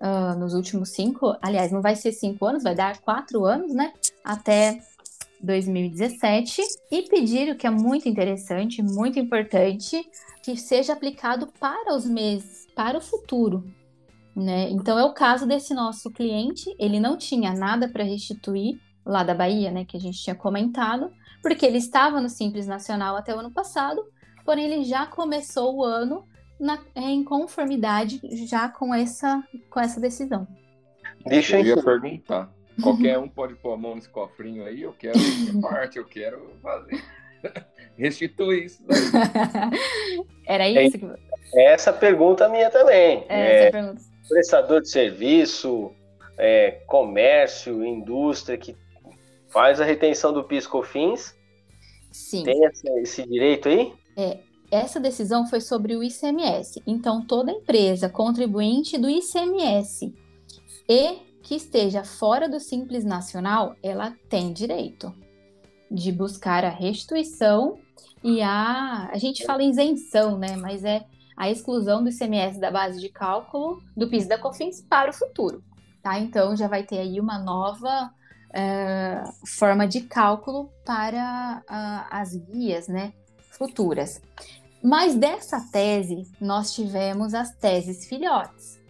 [0.00, 3.92] uh, nos últimos cinco, aliás, não vai ser cinco anos, vai dar quatro anos, né?
[4.24, 4.80] Até
[5.42, 10.04] 2017 e pedir o que é muito interessante, muito importante,
[10.42, 13.64] que seja aplicado para os meses, para o futuro.
[14.34, 14.70] Né?
[14.70, 19.34] Então é o caso desse nosso cliente, ele não tinha nada para restituir lá da
[19.34, 21.10] Bahia, né, que a gente tinha comentado,
[21.42, 24.02] porque ele estava no Simples Nacional até o ano passado,
[24.44, 26.24] porém ele já começou o ano
[26.60, 30.46] na, em conformidade já com essa, com essa decisão.
[31.26, 32.52] Deixa eu ia perguntar.
[32.82, 35.18] Qualquer um pode pôr a mão nesse cofrinho aí, eu quero
[35.60, 37.02] parte, eu quero fazer.
[37.96, 38.82] Restituir isso.
[40.46, 41.06] Era isso que...
[41.54, 43.24] É essa pergunta minha também.
[43.28, 44.00] É, é, pergunta.
[44.28, 45.92] Prestador de serviço,
[46.38, 48.76] é, comércio, indústria que
[49.48, 51.36] faz a retenção do PIS/COFINS.
[52.12, 52.44] Sim.
[52.44, 53.92] Tem esse, esse direito aí?
[54.16, 54.38] É,
[54.70, 56.82] essa decisão foi sobre o ICMS.
[56.86, 60.14] Então, toda empresa contribuinte do ICMS
[60.88, 65.12] e que esteja fora do Simples Nacional, ela tem direito
[65.90, 67.78] de buscar a restituição
[68.22, 69.08] e a.
[69.12, 70.54] A gente fala isenção, né?
[70.56, 71.04] Mas é
[71.36, 75.64] a exclusão do ICMS da base de cálculo do PIS da COFINS para o futuro.
[76.02, 76.18] Tá?
[76.18, 78.10] Então já vai ter aí uma nova
[78.52, 83.12] é, forma de cálculo para uh, as guias né,
[83.50, 84.20] futuras.
[84.82, 88.80] Mas dessa tese, nós tivemos as teses filhotes,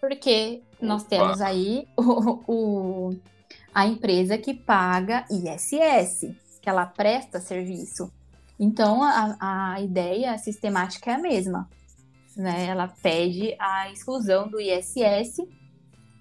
[0.00, 1.10] porque nós Opa.
[1.10, 3.16] temos aí o, o,
[3.72, 8.10] a empresa que paga ISS, que ela presta serviço.
[8.58, 9.36] Então, a,
[9.74, 11.68] a ideia sistemática é a mesma.
[12.36, 12.66] Né?
[12.66, 15.36] Ela pede a exclusão do ISS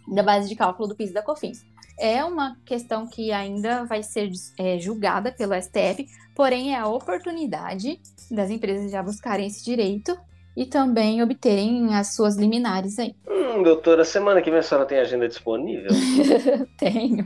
[0.08, 1.66] da base de cálculo do PIS da COFINS.
[2.00, 4.30] É uma questão que ainda vai ser
[4.60, 10.18] é, julgada pelo STF, porém é a oportunidade das empresas já buscarem esse direito
[10.56, 13.16] e também obterem as suas liminares aí.
[13.28, 15.90] Hum, doutora, semana que vem a senhora tem agenda disponível?
[16.78, 17.26] Tenho.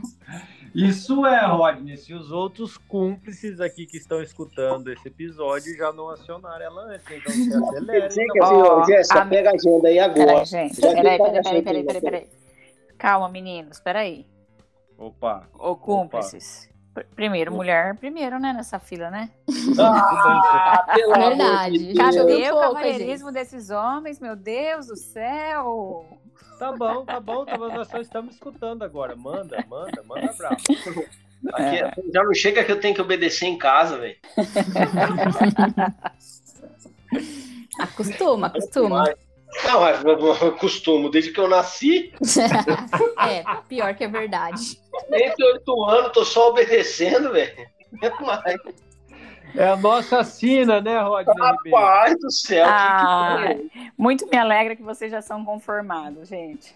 [0.74, 6.08] Isso é, Rodney, se os outros cúmplices aqui que estão escutando esse episódio já não
[6.08, 8.08] acionaram ela antes, então se acelera.
[8.10, 8.80] Então.
[8.80, 9.26] oh, Jéssica, a...
[9.26, 10.26] pega a agenda aí agora.
[10.26, 12.26] Peraí, gente, peraí, peraí, peraí, peraí, peraí, peraí.
[12.96, 14.31] Calma, meninos, peraí.
[15.02, 15.48] Opa.
[15.58, 16.70] Ô, cúmplices.
[16.94, 17.04] Opa.
[17.16, 19.30] Primeiro, mulher primeiro, né, nessa fila, né?
[19.80, 21.92] Ah, pela Verdade.
[21.94, 24.20] Cadê o cavalheirismo desses homens?
[24.20, 26.06] Meu Deus do céu!
[26.56, 29.16] Tá bom, tá bom, tá bom, nós só estamos escutando agora.
[29.16, 30.56] Manda, manda, manda bravo.
[31.54, 31.92] Aqui, é.
[32.14, 34.16] Já não chega que eu tenho que obedecer em casa, velho.
[37.80, 39.12] acostuma, acostuma.
[39.64, 42.12] Não, eu costumo, desde que eu nasci.
[43.28, 44.80] é, pior que é verdade.
[45.08, 47.68] 38 anos, tô só obedecendo, velho.
[49.54, 51.34] É a nossa sina, né, Rodney?
[51.38, 52.66] Rapaz do céu.
[52.66, 56.74] Ah, que que muito me alegra que vocês já são conformados, gente.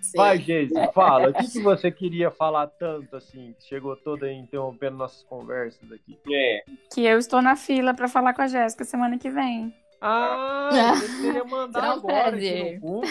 [0.00, 0.18] Sim.
[0.18, 1.30] Vai, gente, fala.
[1.30, 6.16] O que, que você queria falar tanto assim, que chegou toda interrompendo nossas conversas aqui?
[6.32, 6.62] É.
[6.94, 9.74] Que eu estou na fila para falar com a Jéssica semana que vem.
[10.00, 13.02] Ah, eu queria mandar Não agora aqui no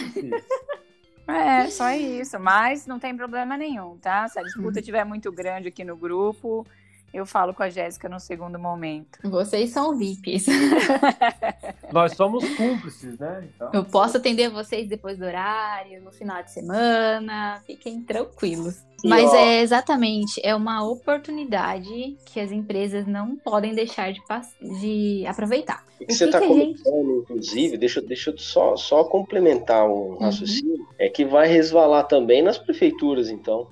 [1.28, 2.40] É, só isso.
[2.40, 4.28] Mas não tem problema nenhum, tá?
[4.28, 6.66] Se a disputa estiver muito grande aqui no grupo,
[7.14, 9.20] eu falo com a Jéssica no segundo momento.
[9.24, 10.46] Vocês são VIPs.
[11.92, 13.48] Nós somos cúmplices, né?
[13.56, 13.70] Então...
[13.74, 17.62] Eu posso atender vocês depois do horário, no final de semana.
[17.66, 18.84] Fiquem tranquilos.
[19.04, 24.22] Mas é exatamente, é uma oportunidade que as empresas não podem deixar de,
[24.80, 25.86] de aproveitar.
[26.02, 27.22] O que, você está comentando, gente...
[27.22, 30.18] inclusive, deixa, deixa eu só, só complementar um uhum.
[30.18, 30.86] raciocínio, uhum.
[30.98, 33.68] é que vai resvalar também nas prefeituras, então.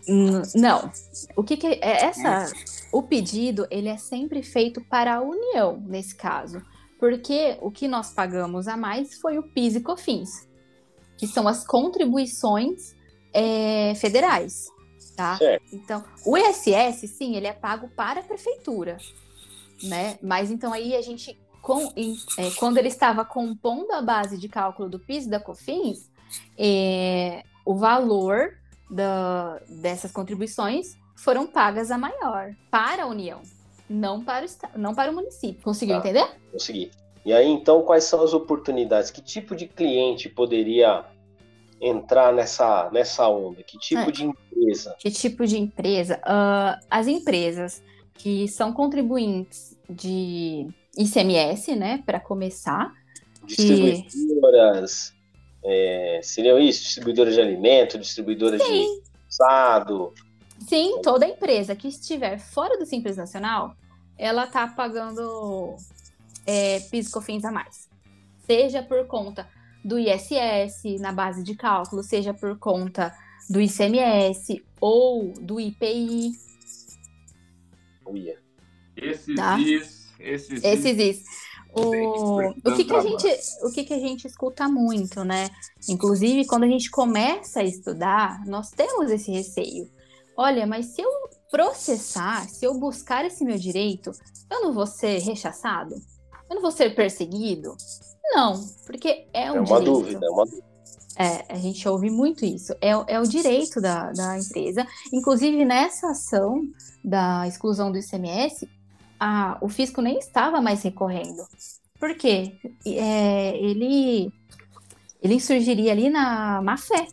[0.56, 0.91] Não.
[1.36, 2.52] O que, que é essa?
[2.91, 6.62] O pedido ele é sempre feito para a União nesse caso,
[7.04, 10.48] porque o que nós pagamos a mais foi o PIS e COFINS,
[11.18, 12.96] que são as contribuições
[13.34, 14.68] é, federais,
[15.13, 15.36] tá?
[15.36, 15.66] Certo.
[15.76, 18.96] Então, o ISS, sim, ele é pago para a prefeitura,
[19.84, 20.18] né?
[20.24, 24.48] Mas então aí a gente, com, em- é, quando ele estava compondo a base de
[24.48, 26.10] cálculo do PIS e da COFINS,
[26.58, 28.58] é, o valor
[28.89, 33.42] da- dessas contribuições foram pagas a maior para a União,
[33.93, 35.62] não para o, não para o município.
[35.63, 36.10] Conseguiu Tá.
[36.10, 36.27] entender?
[36.51, 36.91] Consegui.
[37.25, 39.10] E aí, então, quais são as oportunidades?
[39.12, 41.06] Que tipo de cliente poderia
[41.79, 43.63] entrar nessa, nessa onda?
[43.63, 44.12] Que tipo É.
[44.12, 44.95] de empresa?
[44.99, 46.19] Que tipo de empresa?
[46.23, 47.82] Ah, as empresas
[48.15, 52.91] que são contribuintes de ICMS, né, para começar,
[53.45, 55.13] Distribuidoras,
[55.63, 56.84] é, seriam isso?
[56.84, 58.86] Distribuidoras de alimento, distribuidoras de
[59.29, 60.13] assado?
[60.67, 63.75] Sim, toda empresa que estiver fora do Simples Nacional,
[64.24, 65.76] ela tá pagando
[66.46, 67.90] é, PIS e COFINS a mais.
[68.46, 69.48] Seja por conta
[69.84, 73.14] do ISS na base de cálculo, seja por conta
[73.50, 76.32] do ICMS ou do IPI,
[78.06, 78.38] Uia.
[78.96, 79.60] Esses Tá.
[79.60, 81.24] is, esses, esses is.
[81.76, 83.28] O, Bem, o, que, que a gente,
[83.64, 85.50] o que, que a gente escuta muito, né?
[85.90, 89.90] Inclusive, quando a gente começa a estudar, nós temos esse receio.
[90.38, 91.10] Olha, mas se eu
[91.58, 94.12] processar, se eu buscar esse meu direito,
[94.50, 95.94] eu não vou ser rechaçado?
[96.50, 97.78] Eu não vou ser perseguido?
[98.34, 99.86] Não, porque é um É uma direito.
[99.86, 100.63] dúvida, é uma dúvida.
[101.16, 102.74] É, a gente ouve muito isso.
[102.82, 104.88] É, o- é o direito da, da empresa.
[105.13, 106.60] Inclusive, nessa ação
[107.06, 108.68] da exclusão do ICMS,
[109.20, 111.44] a- o fisco nem estava mais recorrendo.
[112.00, 112.58] Por quê?
[112.84, 114.32] É, ele,
[115.22, 117.06] ele surgiria ali na má fé,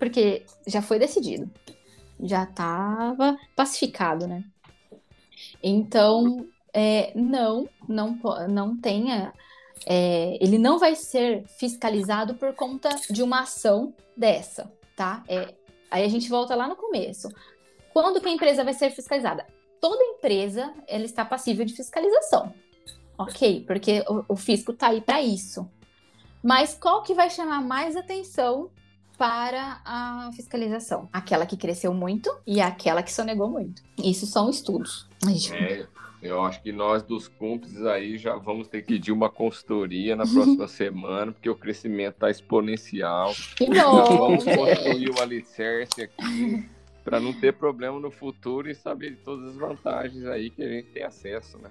[0.00, 1.48] porque já foi decidido.
[2.22, 4.44] Já estava pacificado, né?
[5.62, 9.32] Então, é, não, não, não tenha
[9.86, 15.22] é, ele não vai ser fiscalizado por conta de uma ação dessa, tá?
[15.28, 15.54] É,
[15.90, 17.28] aí a gente volta lá no começo.
[17.92, 19.46] Quando que a empresa vai ser fiscalizada?
[19.80, 22.54] Toda empresa ela está passível de fiscalização,
[23.18, 23.64] ok?
[23.66, 25.68] Porque o, o fisco está aí para isso.
[26.42, 28.70] Mas qual que vai chamar mais atenção
[29.24, 31.08] para a fiscalização?
[31.10, 33.82] Aquela que cresceu muito e aquela que sonegou muito.
[33.96, 35.08] Isso são estudos.
[35.50, 35.86] É,
[36.20, 40.26] eu acho que nós dos cúmplices aí já vamos ter que pedir uma consultoria na
[40.26, 43.32] próxima semana, porque o crescimento está exponencial.
[43.56, 44.18] Que bom!
[44.18, 46.68] vamos construir o alicerce aqui
[47.02, 50.68] para não ter problema no futuro e saber de todas as vantagens aí que a
[50.68, 51.70] gente tem acesso, né?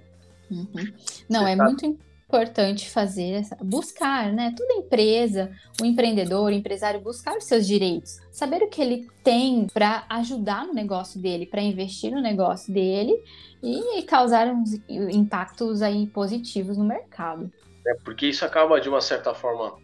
[0.50, 0.94] Uhum.
[1.30, 1.86] Não, é tá- muito
[2.28, 4.54] importante fazer buscar, né?
[4.58, 9.68] Toda empresa, o empreendedor, o empresário buscar os seus direitos, saber o que ele tem
[9.74, 13.14] para ajudar no negócio dele, para investir no negócio dele
[13.62, 17.52] e causar uns impactos aí positivos no mercado.
[17.86, 19.76] É, porque isso acaba, de uma certa forma,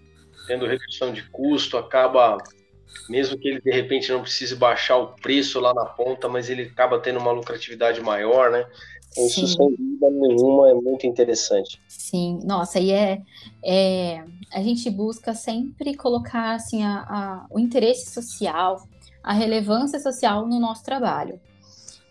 [0.47, 2.37] tendo redução de custo, acaba,
[3.09, 6.63] mesmo que ele de repente não precise baixar o preço lá na ponta, mas ele
[6.63, 8.65] acaba tendo uma lucratividade maior, né?
[9.17, 11.79] Isso, sem dúvida nenhuma, é muito interessante.
[11.87, 13.21] Sim, nossa, e é,
[13.63, 18.87] é a gente busca sempre colocar assim a, a- o interesse social,
[19.23, 21.39] a relevância social no nosso trabalho.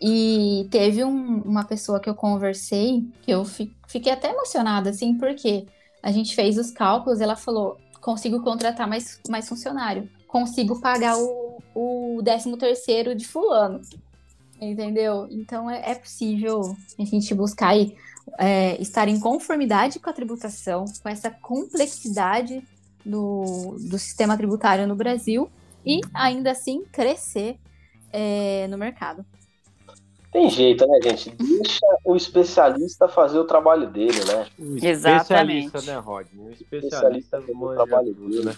[0.01, 5.17] E teve um- uma pessoa que eu conversei que eu fi- fiquei até emocionada, assim,
[5.19, 5.67] porque
[6.03, 11.63] a gente fez os cálculos, ela falou: consigo contratar mais, mais funcionário, consigo pagar o,
[11.75, 13.81] o 13 terceiro de fulano.
[14.61, 15.27] Entendeu?
[15.31, 17.97] Então é, é possível a gente buscar aí
[18.39, 22.63] é, estar em conformidade com a tributação, com essa complexidade
[23.05, 25.49] do, do sistema tributário no Brasil
[25.87, 27.57] e ainda assim crescer
[28.13, 29.25] é, no mercado.
[30.31, 31.31] Tem jeito, né, gente?
[31.37, 34.47] Deixa o especialista fazer o trabalho dele, né?
[34.59, 35.67] O Exatamente.
[35.67, 36.47] especialista, né, Rodney?
[36.47, 38.45] O Especialista especialista no manja trabalho dele.
[38.45, 38.57] né?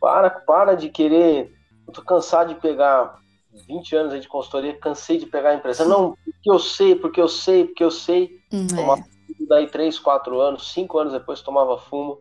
[0.00, 1.54] Para, para de querer.
[1.86, 3.20] Eu tô cansado de pegar
[3.66, 5.84] 20 anos de consultoria, cansei de pegar a empresa.
[5.84, 8.40] Não, porque eu sei, porque eu sei, porque eu sei.
[8.52, 12.18] Hum, Tomava fumo daí 3, 4 anos, 5 anos depois tomava fumo.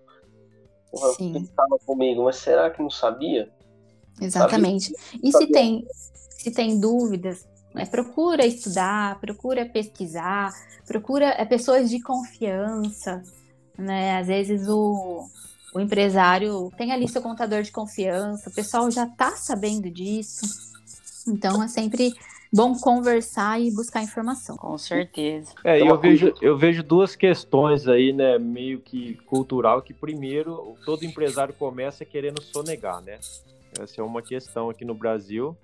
[0.91, 1.33] Porra, Sim.
[1.33, 3.51] Pensava comigo, mas será que não sabia?
[4.21, 4.93] Exatamente.
[5.21, 5.51] E se Sabia.
[5.51, 5.87] tem,
[6.29, 10.51] se tem dúvidas, né, procura estudar, procura pesquisar,
[10.87, 13.21] procura é, pessoas de confiança,
[13.77, 14.17] né?
[14.17, 15.27] Às vezes o,
[15.73, 20.45] o empresário tem ali seu contador de confiança, o pessoal já está sabendo disso.
[21.27, 22.13] Então é sempre
[22.51, 24.55] bom conversar e buscar informação.
[24.55, 25.53] Com certeza.
[25.63, 29.93] É, e Tem eu vejo, eu vejo duas questões aí, né, meio que cultural, que
[29.93, 33.19] primeiro, todo empresário começa querendo sonegar, né?
[33.79, 35.55] Essa é uma questão aqui no Brasil.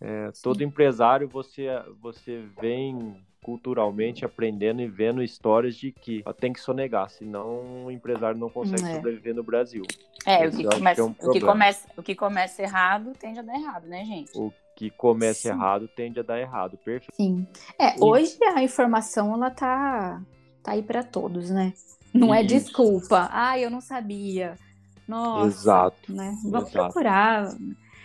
[0.00, 1.66] É, todo empresário, você,
[2.00, 8.38] você vem culturalmente aprendendo e vendo histórias de que tem que sonegar, senão o empresário
[8.38, 8.94] não consegue É.
[8.96, 9.84] sobreviver no Brasil.
[10.26, 13.38] É, o que, começa, que é um o, que começa, o que começa errado tende
[13.38, 14.30] a dar errado, né, gente?
[14.36, 15.48] O que começa Sim.
[15.48, 16.78] errado tende a dar errado.
[16.78, 17.12] Perfeito.
[17.16, 17.44] Sim.
[17.76, 18.04] É, Isso.
[18.06, 20.22] hoje a informação ela tá
[20.62, 21.72] tá aí para todos, né?
[22.14, 22.54] Não é Isso.
[22.54, 23.28] desculpa.
[23.32, 24.56] Ah, eu não sabia.
[25.08, 26.12] Nossa, Exato.
[26.12, 26.32] né?
[26.44, 26.92] Vamos Exato.
[26.92, 27.48] procurar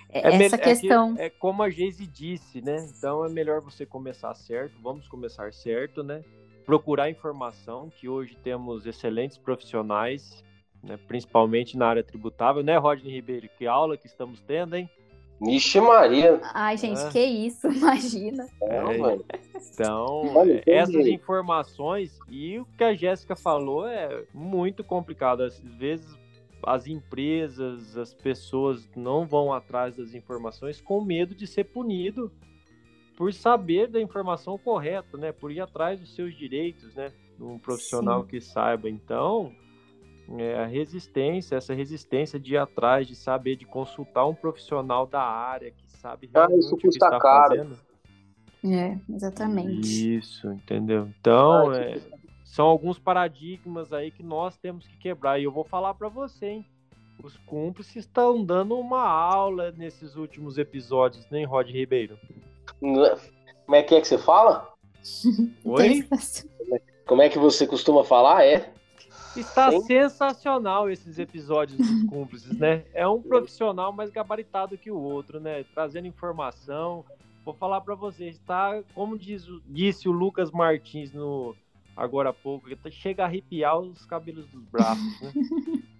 [0.10, 1.14] é, É essa é que- questão.
[1.18, 2.88] É, como a Geise disse, né?
[2.98, 6.24] Então é melhor você começar certo, vamos começar certo, né?
[6.66, 10.44] Procurar informação, que hoje temos excelentes profissionais,
[10.82, 10.98] né?
[11.08, 13.48] principalmente na área tributável, né, Rodney Ribeiro?
[13.58, 14.90] Que aula que estamos tendo, hein?
[15.46, 16.40] Vixe Maria.
[16.54, 17.10] Ai, gente, É.
[17.10, 18.48] que isso, imagina.
[18.62, 19.20] Não, É.
[19.74, 25.42] Então, é, essas informações e o que a Jéssica falou é muito complicado.
[25.42, 26.18] Às vezes
[26.66, 32.32] as empresas, as pessoas não vão atrás das informações com medo de ser punido
[33.18, 35.32] por saber da informação correta, né?
[35.32, 37.12] Por ir atrás dos seus direitos, né?
[37.40, 38.28] Um profissional Sim.
[38.28, 38.90] que saiba.
[38.90, 39.52] Então,
[40.38, 45.22] é, a resistência, essa resistência de ir atrás, de saber, de consultar um profissional da
[45.22, 47.50] área que sabe Ah, realmente isso o que custa está caro.
[47.50, 47.80] fazendo.
[48.66, 50.16] É, exatamente.
[50.18, 51.10] Isso, entendeu?
[51.20, 52.02] Então, Ah, é,
[52.46, 55.40] são alguns paradigmas aí que nós temos que quebrar.
[55.40, 56.66] E eu vou falar para você, hein?
[57.22, 62.18] Os cúmplices estão dando uma aula nesses últimos episódios, né, Rod Ribeiro?
[62.82, 63.16] É-
[63.66, 64.74] Como é que é que você fala?
[65.66, 66.08] Oi?
[67.06, 68.46] Como é que você costuma falar?
[68.46, 68.74] É?
[69.36, 69.82] Está Sim.
[69.82, 72.86] sensacional esses episódios dos cúmplices, né?
[72.94, 75.66] É um profissional mais gabaritado que o outro, né?
[75.74, 77.04] Trazendo informação.
[77.44, 78.82] Vou falar para vocês, tá?
[78.94, 81.56] Como diz disse o Lucas Martins no
[81.96, 85.32] agora há pouco, chega a arrepiar os cabelos dos braços, né?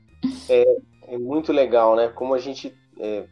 [1.08, 2.08] É muito legal, né?
[2.08, 2.74] Como a gente.
[2.98, 3.28] é,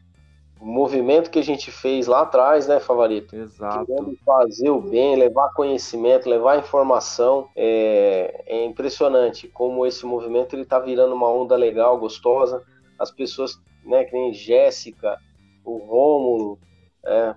[0.61, 3.35] movimento que a gente fez lá atrás, né, Favorito?
[3.35, 3.85] Exato.
[3.85, 7.49] Querendo fazer o bem, levar conhecimento, levar informação.
[7.55, 12.63] É, é impressionante como esse movimento ele tá virando uma onda legal, gostosa.
[12.99, 15.17] As pessoas, né, que nem Jéssica,
[15.65, 16.59] o Rômulo,
[17.03, 17.35] é,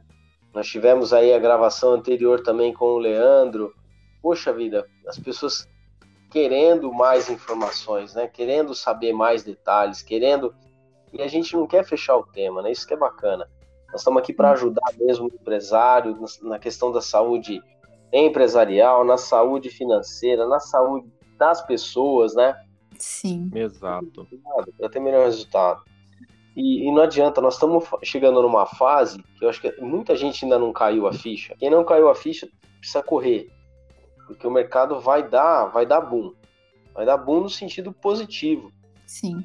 [0.53, 3.75] nós tivemos aí a gravação anterior também com o Leandro.
[4.23, 5.69] Poxa vida, as pessoas
[6.31, 8.27] querendo mais informações, né?
[8.27, 10.53] Querendo saber mais detalhes, querendo
[11.15, 12.73] e a gente não quer fechar o tema, né?
[12.73, 13.49] Isso que é bacana.
[13.91, 17.63] Nós estamos aqui para ajudar mesmo o empresário na questão da saúde
[18.13, 21.09] empresarial, na saúde financeira, na saúde
[21.39, 22.57] das pessoas, né?
[22.99, 23.51] Sim.
[23.55, 24.27] Exato.
[24.79, 25.83] Para ter melhor resultado.
[26.57, 30.45] E, e não adianta, nós estamos chegando numa fase que eu acho que muita gente
[30.45, 31.55] ainda não caiu a ficha.
[31.59, 32.49] Quem não caiu a ficha
[32.79, 33.51] precisa correr,
[34.27, 36.33] porque o mercado vai dar, vai dar boom,
[36.93, 38.73] vai dar boom no sentido positivo.
[39.07, 39.45] Sim.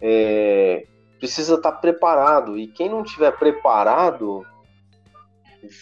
[0.00, 0.86] É,
[1.18, 4.46] precisa estar preparado e quem não tiver preparado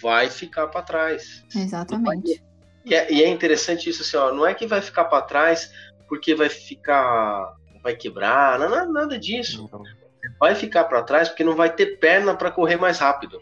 [0.02, 1.44] vai ficar para trás.
[1.54, 2.42] Exatamente.
[2.84, 5.70] E é, e é interessante isso assim, ó, não é que vai ficar para trás
[6.08, 9.68] porque vai ficar, vai quebrar, não, não, nada disso.
[10.38, 13.40] Vai ficar para trás porque não vai ter perna para correr mais rápido.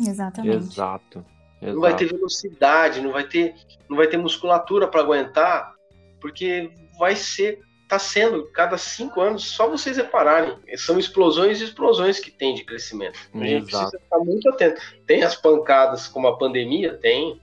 [0.00, 0.56] Exatamente.
[0.56, 1.24] Exato.
[1.60, 2.16] Não vai ter Exato.
[2.16, 3.54] velocidade, não vai ter,
[3.88, 5.72] não vai ter musculatura para aguentar,
[6.20, 7.60] porque vai ser,
[7.92, 9.44] tá sendo cada cinco anos.
[9.44, 13.18] Só vocês repararem, são explosões e explosões que tem de crescimento.
[13.34, 13.90] A gente Exato.
[13.90, 14.80] precisa ficar muito atento.
[15.06, 17.38] Tem as pancadas como a pandemia, tem,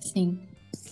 [0.00, 0.38] Sim.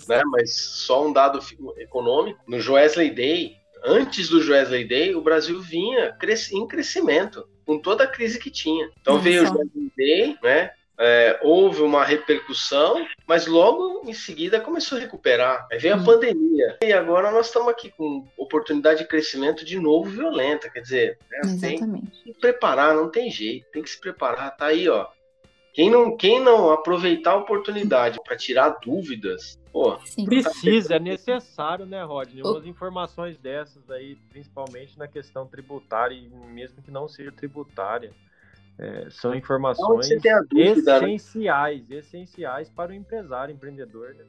[0.09, 0.21] né?
[0.33, 1.39] Mas só um dado
[1.77, 2.41] econômico.
[2.49, 8.03] No Joesley Day, antes do Joesley Day, o Brasil vinha cres- em crescimento, com toda
[8.03, 8.91] a crise que tinha.
[9.01, 9.47] Então Olha veio o.
[9.47, 10.71] Joesley Day, né?
[11.01, 15.67] É, houve uma repercussão, mas logo em seguida começou a recuperar.
[15.71, 16.05] Aí veio a Hum.
[16.05, 16.77] pandemia.
[16.83, 20.69] E agora nós estamos aqui com oportunidade de crescimento de novo violenta.
[20.69, 24.57] Quer dizer, né, tem que preparar, não tem jeito, tem que se preparar.
[24.57, 25.07] Tá aí, ó.
[25.73, 30.25] Quem não, quem não aproveitar a oportunidade para tirar dúvidas, pô, Sim.
[30.25, 32.43] Precisa, é necessário, né, Rodney?
[32.43, 38.13] Umas informações dessas aí, principalmente na questão tributária, e mesmo que não seja tributária.
[38.81, 41.15] É, são informações dúvida, né?
[41.15, 44.15] essenciais, essenciais para o empresário, empreendedor.
[44.15, 44.25] Né?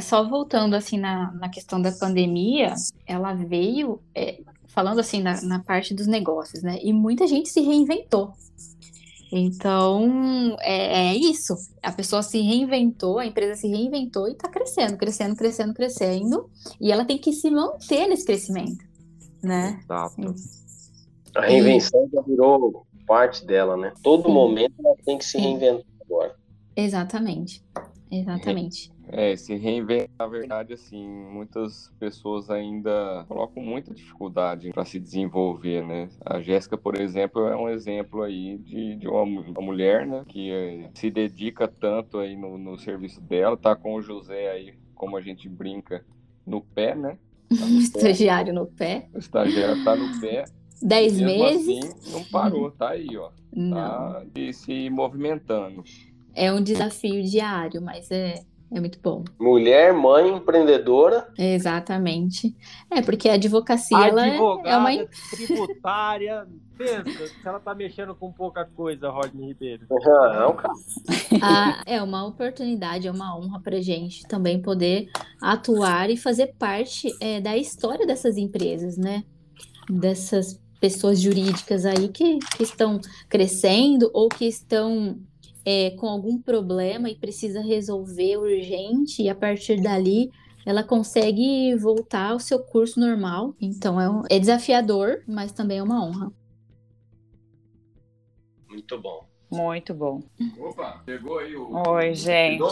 [0.00, 2.74] Só voltando assim na, na questão da pandemia,
[3.06, 4.42] ela veio é,
[4.72, 6.78] falando assim na, na parte dos negócios, né?
[6.82, 8.32] E muita gente se reinventou.
[9.34, 11.54] Então, é, é isso.
[11.82, 16.50] A pessoa se reinventou, a empresa se reinventou e está crescendo, crescendo, crescendo, crescendo.
[16.78, 18.84] E ela tem que se manter nesse crescimento,
[19.42, 19.80] né?
[19.82, 20.34] Exato.
[21.34, 23.94] A reinvenção já virou parte dela, né?
[24.02, 24.34] Todo Sim.
[24.34, 25.40] momento ela tem que se Sim.
[25.40, 26.36] reinventar agora.
[26.76, 27.64] Exatamente.
[28.10, 28.91] Exatamente.
[29.08, 35.84] É, se reinventar, na verdade, assim, muitas pessoas ainda colocam muita dificuldade para se desenvolver,
[35.84, 36.08] né?
[36.24, 40.50] A Jéssica, por exemplo, é um exemplo aí de, de uma, uma mulher, né, que
[40.50, 45.16] eh, se dedica tanto aí no, no serviço dela, tá com o José aí, como
[45.16, 46.04] a gente brinca,
[46.46, 47.18] no pé, né?
[47.52, 47.82] Tá no pé.
[47.82, 49.08] Estagiário no pé.
[49.12, 50.44] O estagiário tá no pé,
[50.82, 51.68] Dez meses.
[51.68, 53.76] assim, não parou, tá aí, ó, Não.
[53.76, 55.84] tá se movimentando.
[56.34, 58.42] É um desafio diário, mas é,
[58.74, 59.22] é muito bom.
[59.38, 61.28] Mulher, mãe, empreendedora.
[61.38, 62.56] Exatamente.
[62.90, 65.08] É, porque a advocacia ela é- Advogada, é uma.
[65.30, 66.46] tributária.
[66.76, 69.86] Pensa, se ela tá mexendo com pouca coisa, Rodney Ribeiro.
[69.90, 70.72] Não, cara.
[71.42, 75.08] a- é uma oportunidade, é uma honra para gente também poder
[75.40, 79.22] atuar e fazer parte é, da história dessas empresas, né?
[79.88, 85.16] Dessas pessoas jurídicas aí que, que estão crescendo ou que estão
[85.64, 90.30] é, com algum problema e precisa resolver urgente, e a partir dali
[90.64, 93.54] ela consegue voltar ao seu curso normal.
[93.60, 96.32] Então é, um- é desafiador, mas também é uma honra.
[98.68, 99.26] Muito bom.
[99.50, 100.22] Muito bom.
[100.58, 101.76] Opa, pegou aí o...
[101.88, 102.62] Oi, gente.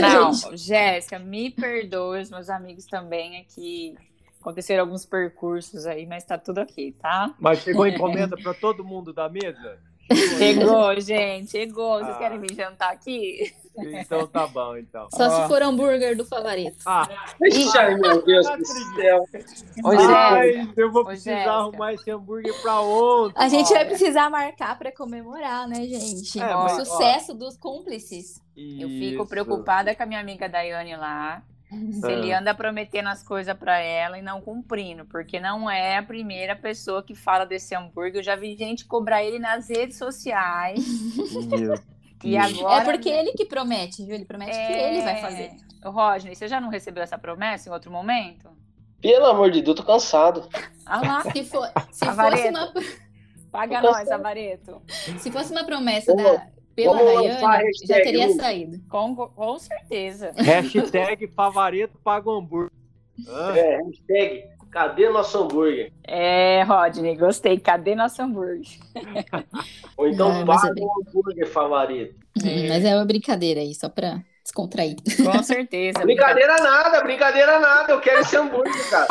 [0.00, 3.94] Não, Jéssica, me perdoe, os meus amigos também aqui.
[4.40, 7.34] Aconteceram alguns percursos aí, mas tá tudo ok, tá?
[7.38, 9.78] Mas chegou encomenda para todo mundo da mesa?
[10.38, 11.98] Chegou, gente, chegou.
[11.98, 12.18] Vocês Ah.
[12.18, 13.52] querem vir jantar aqui?
[13.76, 15.08] Então tá bom, então.
[15.12, 15.30] Só Ó.
[15.42, 16.78] se for hambúrguer do Favareto.
[16.84, 17.06] Ah,
[17.78, 19.24] Ai, meu Deus do céu.
[19.84, 21.52] Ô, ai, Jéssica, eu vou Ô, precisar Jéssica.
[21.52, 23.34] arrumar esse hambúrguer pra ontem.
[23.40, 26.40] A gente vai precisar marcar para comemorar, né, gente?
[26.40, 28.40] É, o mas, sucesso dos cúmplices.
[28.56, 29.26] eu fico Isso.
[29.26, 31.42] preocupada com a minha amiga Daiane lá.
[31.70, 32.38] Se ele Ah.
[32.40, 37.02] anda prometendo as coisas pra ela e não cumprindo, porque não é a primeira pessoa
[37.02, 38.16] que fala desse hambúrguer.
[38.16, 40.84] Eu já vi gente cobrar ele nas redes sociais.
[42.24, 42.82] E agora.
[42.82, 44.16] é porque ele que promete, viu?
[44.16, 45.52] Ele promete que ele vai fazer.
[45.84, 48.48] Ô, Rodney, você já não recebeu essa promessa em outro momento?
[49.00, 50.48] Pelo amor de Deus, tô cansado.
[50.84, 52.72] Ah lá, Se, for, se, fosse uma,
[53.52, 54.82] paga nós, Avareto.
[55.20, 56.46] se fosse uma promessa Vamos- da,
[56.84, 58.78] pela Daiane, já teria saído.
[58.88, 60.32] Com, com certeza.
[60.36, 62.70] Hashtag Favareto paga o hambúrguer.
[63.28, 63.54] Hã?
[63.58, 65.92] É, hashtag, cadê nosso hambúrguer?
[66.04, 67.58] É, Rodney, gostei.
[67.58, 68.62] Cadê nosso hambúrguer?
[69.96, 72.14] Ou então é paga bem- o hambúrguer favorito.
[72.44, 72.68] É.
[72.68, 74.96] Mas é uma brincadeira aí, só pra descontrair.
[75.24, 75.98] Com certeza.
[76.00, 77.92] Brincadeira nada, brincadeira nada.
[77.92, 79.08] Eu quero esse hambúrguer, cara.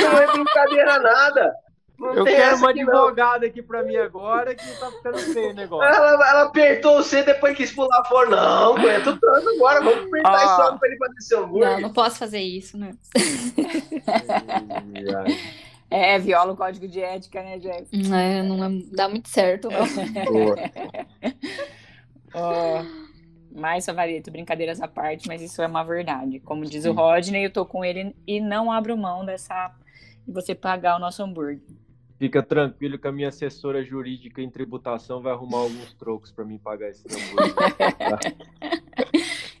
[0.00, 1.54] Não é brincadeira nada.
[1.98, 2.82] Não Eu quero uma não.
[2.82, 5.84] advogada aqui pra mim agora que tá ficando feio o negócio.
[5.94, 8.30] Ela, ela apertou você depois quis pular fora.
[8.30, 9.80] Não, aguenta o tanto agora.
[9.80, 10.36] Vamos apertar Ó.
[10.36, 11.80] esse homem pra ele fazer Não, hambúrguer.
[11.80, 12.94] não posso fazer isso, né?
[15.90, 18.16] É, viola o código de ética, né, Jéssica?
[18.16, 19.86] É, não é- dá muito certo, não.
[20.26, 20.56] boa.
[22.34, 22.82] Ó,
[23.54, 26.40] mais Favareto, brincadeiras à parte, mas isso é uma verdade.
[26.40, 26.92] Como diz o.
[26.92, 29.70] Rodney, eu tô com ele e não abro mão dessa
[30.26, 31.60] de você pagar o nosso hambúrguer.
[32.24, 36.56] Fica tranquilo que a minha assessora jurídica em tributação vai arrumar alguns trocos pra mim
[36.56, 37.54] pagar esse hambúrguer.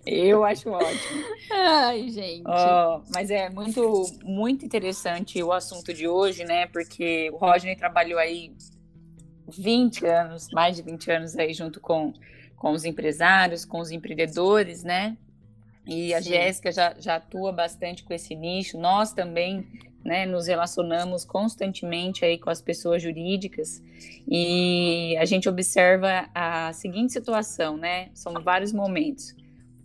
[0.06, 1.24] Eu acho ótimo.
[1.52, 2.46] Ai, gente.
[2.46, 6.66] Ó, mas é muito, muito interessante o assunto de hoje, né?
[6.68, 8.56] Porque o Rodney trabalhou aí
[9.46, 12.14] 20 anos, mais de 20 anos aí junto com,
[12.56, 15.18] com os empresários, com os empreendedores, né?
[15.86, 16.30] E a Sim.
[16.30, 18.78] Jéssica já, já atua bastante com esse nicho.
[18.78, 19.66] Nós também
[20.04, 23.82] né, nos relacionamos constantemente aí com as pessoas jurídicas
[24.28, 28.10] e a gente observa a seguinte situação, né?
[28.12, 29.34] São vários momentos.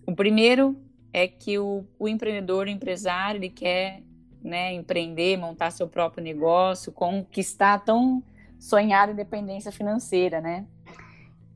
[0.06, 0.78] O primeiro
[1.14, 4.04] é que o, o empreendedor, o empresário, ele quer
[4.44, 8.24] né, empreender, montar seu próprio negócio, conquistar tão
[8.58, 10.66] sonhada independência financeira, né?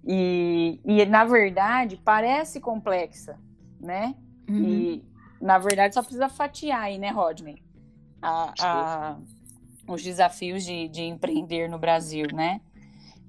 [0.05, 3.37] E, e na verdade parece complexa,
[3.79, 4.15] né?
[4.47, 4.63] Uhum.
[4.65, 5.03] E
[5.41, 7.61] na verdade só precisa fatiar aí, né, Rodney?
[8.21, 9.17] A- a-
[9.87, 12.61] os desafios de, de empreender no Brasil, né?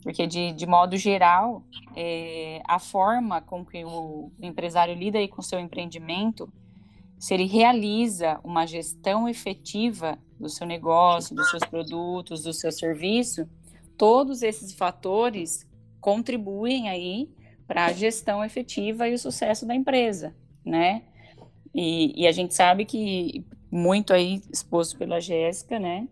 [0.03, 1.65] Porque de, de modo geral,
[1.97, 6.53] é, a forma com que o empresário lida aí com o seu empreendimento,
[7.19, 13.49] se ele realiza uma gestão efetiva do seu negócio, dos seus produtos, do seu serviço,
[13.97, 15.67] todos esses fatores
[16.01, 17.31] contribuem aí
[17.67, 20.35] para a gestão efetiva e o sucesso da empresa,
[20.65, 21.03] né?
[21.75, 26.09] E, e a gente sabe que muito aí exposto pela Jéssica, né?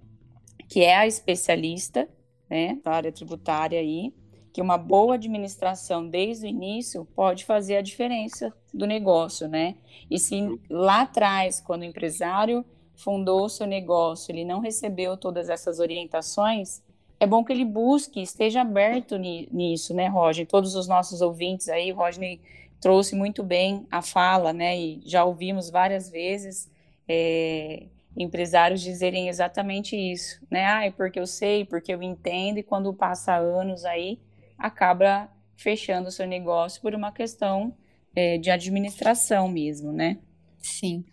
[0.68, 2.08] Que é a especialista,
[2.50, 2.78] né?
[2.84, 4.12] Da área tributária aí,
[4.52, 9.76] que uma boa administração desde o início pode fazer a diferença do negócio, né?
[10.10, 15.48] E se lá atrás, quando o empresário fundou o seu negócio, ele não recebeu todas
[15.48, 16.82] essas orientações,
[17.22, 20.44] é bom que ele busque, esteja aberto nisso, né, Roger?
[20.44, 22.40] Todos os nossos ouvintes aí, Rodney
[22.82, 26.68] trouxe muito bem a fala, né, e já ouvimos várias vezes
[27.08, 27.84] é,
[28.16, 32.92] empresários dizerem exatamente isso, né, ah, é porque eu sei, porque eu entendo, e quando
[32.92, 34.18] passa anos aí,
[34.58, 37.72] acaba fechando o seu negócio por uma questão
[38.14, 40.18] é, de administração mesmo, né?
[40.60, 41.04] Sim.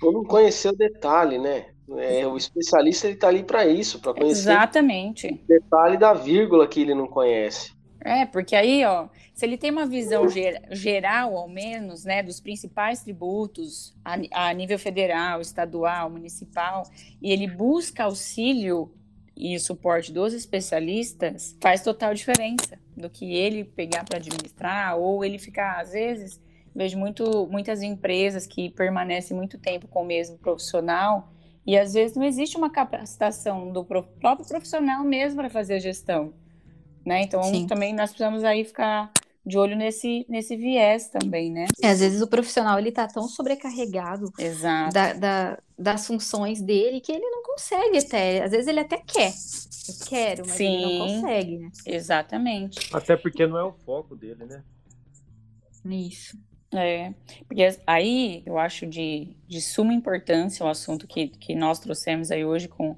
[0.00, 1.66] Por não conhecer o detalhe, né?
[1.98, 5.26] É, o especialista ele está ali para isso, para conhecer Exatamente.
[5.26, 7.73] o detalhe da vírgula que ele não conhece.
[8.04, 12.38] É, porque aí, ó, se ele tem uma visão ger geral, ao menos, né, dos
[12.38, 16.86] principais tributos a, a nível federal, estadual, municipal,
[17.22, 18.92] e ele busca auxílio
[19.34, 25.38] e suporte dos especialistas, faz total diferença do que ele pegar para administrar ou ele
[25.38, 26.38] ficar, às vezes,
[26.74, 31.32] vejo muito, muitas empresas que permanecem muito tempo com o mesmo profissional
[31.66, 36.34] e às vezes não existe uma capacitação do próprio profissional mesmo para fazer a gestão,
[37.04, 37.22] né?
[37.22, 37.66] Então Sim.
[37.66, 39.10] também nós precisamos aí ficar
[39.46, 41.66] de olho nesse, nesse viés também, né?
[41.82, 44.94] É, às vezes o profissional ele tá tão sobrecarregado Exato.
[44.94, 48.42] Da, da, das funções dele que ele não consegue até.
[48.42, 49.32] Às vezes ele até quer.
[49.86, 51.70] Eu quero, mas Sim, ele não consegue, né?
[51.84, 52.88] Exatamente.
[52.94, 54.62] Até porque não é o foco dele, né?
[55.84, 56.38] Isso.
[56.72, 57.12] É,
[57.46, 62.44] porque aí eu acho de, de suma importância o assunto que, que nós trouxemos aí
[62.44, 62.96] hoje com,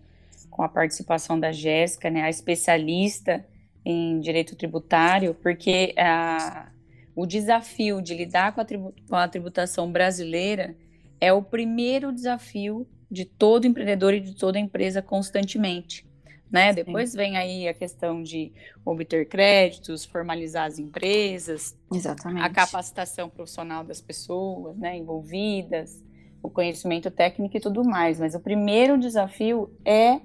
[0.48, 3.44] com a participação da Jéssica, né, a especialista
[3.88, 6.68] em direito tributário, porque a,
[7.14, 10.74] o desafio de lidar com a, tribu, com a tributação brasileira
[11.20, 16.04] é o primeiro desafio de todo empreendedor e de toda empresa constantemente.
[16.50, 16.72] Né?
[16.72, 18.52] Depois vem aí a questão de
[18.84, 22.44] obter créditos, formalizar as empresas, Exatamente.
[22.44, 26.02] a capacitação profissional das pessoas né, envolvidas,
[26.42, 28.18] o conhecimento técnico e tudo mais.
[28.18, 30.20] Mas o primeiro desafio é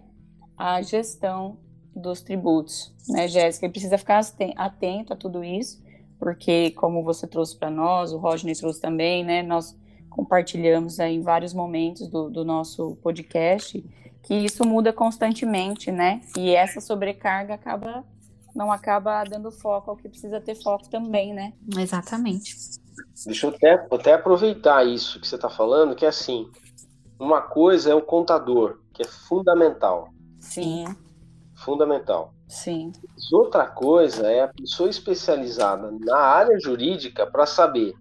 [0.58, 1.60] a gestão
[1.96, 3.66] dos tributos, né, Jéssica?
[3.66, 4.22] E precisa ficar
[4.56, 5.82] atento a tudo isso,
[6.18, 9.78] porque como você trouxe para nós, o Rodney trouxe também, né, nós
[10.10, 13.84] compartilhamos aí em vários momentos do, do nosso podcast,
[14.24, 16.22] que isso muda constantemente, né?
[16.38, 18.04] E essa sobrecarga acaba
[18.54, 21.54] não acaba dando foco ao que precisa ter foco também, né?
[21.78, 22.54] Exatamente.
[23.26, 26.46] Deixa eu até, até aproveitar isso que você está falando, que é assim,
[27.18, 30.10] uma coisa é o contador, que é fundamental.
[30.42, 30.86] Sim
[31.64, 32.34] fundamental.
[32.48, 32.92] Sim.
[33.32, 37.96] Outra coisa é a pessoa especializada na área jurídica para saber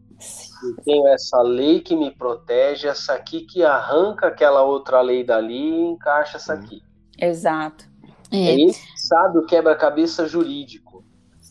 [0.63, 5.55] eu tenho essa lei que me protege, essa aqui que arranca aquela outra lei dali
[5.55, 6.83] e encaixa essa aqui.
[7.19, 7.89] Exato.
[8.31, 8.53] É.
[8.53, 11.03] Ele sabe o quebra-cabeça jurídico.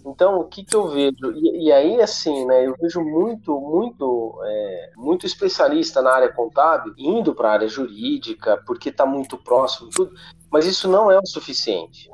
[0.05, 1.33] Então, o que, que eu vejo?
[1.35, 6.93] E, e aí, assim, né, eu vejo muito, muito, é, muito especialista na área contábil
[6.97, 10.13] indo para a área jurídica, porque está muito próximo tudo,
[10.51, 12.09] mas isso não é o suficiente.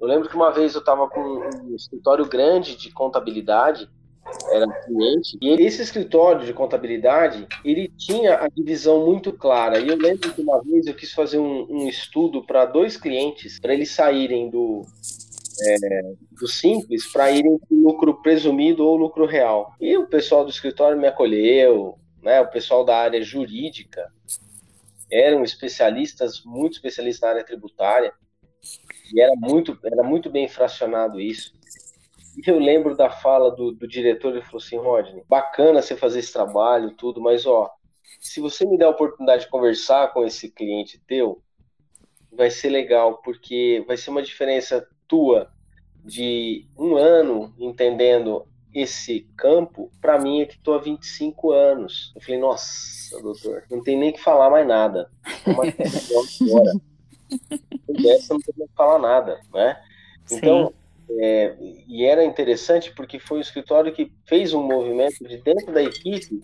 [0.00, 3.88] Eu lembro que uma vez eu estava com um escritório grande de contabilidade,
[4.50, 9.78] era cliente, e esse escritório de contabilidade, ele tinha a divisão muito clara.
[9.78, 13.58] E eu lembro que uma vez eu quis fazer um, um estudo para dois clientes,
[13.60, 14.82] para eles saírem do,
[15.62, 19.72] é, do simples para irem para lucro presumido ou lucro real.
[19.80, 24.10] E o pessoal do escritório me acolheu, né, o pessoal da área jurídica
[25.10, 28.12] eram especialistas, muito especialistas na área tributária,
[29.12, 31.52] e era muito, era muito bem fracionado isso.
[32.36, 36.18] E eu lembro da fala do, do diretor, ele falou assim, Rodney, bacana você fazer
[36.18, 37.70] esse trabalho, tudo, mas ó,
[38.18, 41.42] se você me der a oportunidade de conversar com esse cliente teu,
[42.32, 45.52] vai ser legal, porque vai ser uma diferença tua
[46.04, 52.12] de um ano entendendo esse campo, para mim é que estou há 25 anos.
[52.14, 55.08] Eu falei, nossa, doutor, não tem nem que falar mais nada.
[57.88, 59.80] Dessa não tem nem que falar nada, né?
[60.30, 60.72] Então,
[61.10, 61.54] é,
[61.86, 66.42] e era interessante porque foi o escritório que fez um movimento de dentro da equipe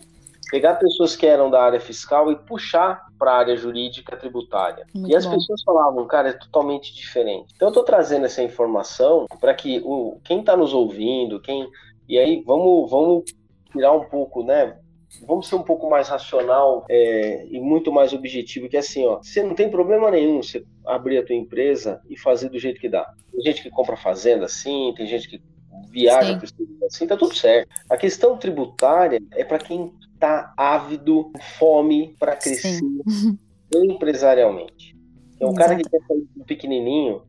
[0.51, 4.85] pegar pessoas que eram da área fiscal e puxar para a área jurídica tributária.
[4.93, 5.31] Muito e as bom.
[5.31, 7.53] pessoas falavam, cara, é totalmente diferente.
[7.55, 11.69] Então eu estou trazendo essa informação para que o, quem está nos ouvindo, quem
[12.11, 13.23] e aí vamos vamos
[13.71, 14.77] tirar um pouco, né?
[15.25, 19.17] Vamos ser um pouco mais racional é, e muito mais objetivo, que é assim, ó,
[19.17, 22.89] você não tem problema nenhum você abrir a tua empresa e fazer do jeito que
[22.89, 23.13] dá.
[23.31, 25.41] Tem gente que compra fazenda assim, tem gente que
[25.89, 26.47] viaja para
[26.85, 27.69] assim, tá tudo certo.
[27.89, 33.37] A questão tributária é para quem está ávido, fome para crescer Sim.
[33.73, 34.97] empresarialmente.
[35.39, 37.23] É um cara que quer sair do pequenininho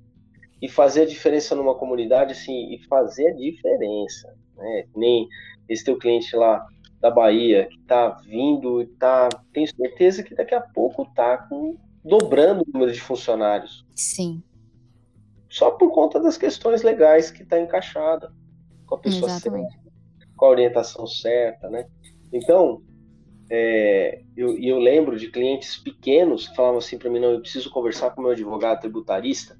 [0.60, 4.32] e fazer a diferença numa comunidade, assim, e fazer a diferença.
[4.62, 4.86] Né?
[4.94, 5.28] Nem
[5.68, 6.66] esse teu cliente lá
[7.00, 11.48] da Bahia, que está vindo, tá, tenho certeza que daqui a pouco está
[12.04, 13.84] dobrando o número de funcionários.
[13.94, 14.42] Sim.
[15.48, 18.32] só por conta das questões legais que está encaixada
[18.86, 19.72] com a pessoa Exatamente.
[19.72, 19.90] certa,
[20.36, 21.86] com a orientação certa, né?
[22.32, 22.82] Então,
[23.50, 27.70] é, eu, eu lembro de clientes pequenos que falavam assim para mim, não, eu preciso
[27.70, 29.58] conversar com o meu advogado tributarista,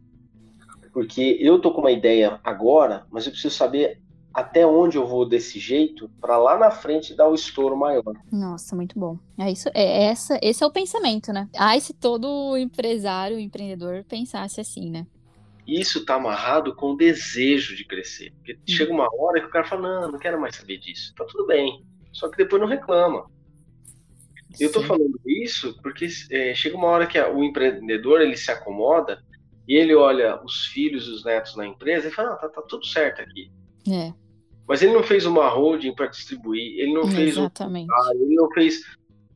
[0.92, 4.00] porque eu tô com uma ideia agora, mas eu preciso saber
[4.34, 8.14] até onde eu vou desse jeito para lá na frente dar o estouro maior.
[8.30, 9.18] Nossa, muito bom.
[9.38, 11.48] É isso, é essa, esse é o pensamento, né?
[11.56, 15.06] Ai, se todo empresário, empreendedor pensasse assim, né?
[15.66, 18.32] Isso está amarrado com o desejo de crescer.
[18.32, 21.14] Porque chega uma hora que o cara fala, não, não quero mais saber disso.
[21.14, 21.84] Tá tudo bem.
[22.12, 23.30] Só que depois não reclama.
[24.58, 24.88] Eu estou Sim.
[24.88, 29.22] falando isso porque é, chega uma hora que a- o empreendedor ele se acomoda
[29.66, 32.62] e ele olha os filhos e os netos na empresa e fala, não, tá, tá
[32.62, 33.50] tudo certo aqui.
[33.90, 34.12] É,
[34.72, 37.90] Mas ele não fez uma holding para distribuir, ele não fez um exatamente.
[38.14, 38.80] ele não fez.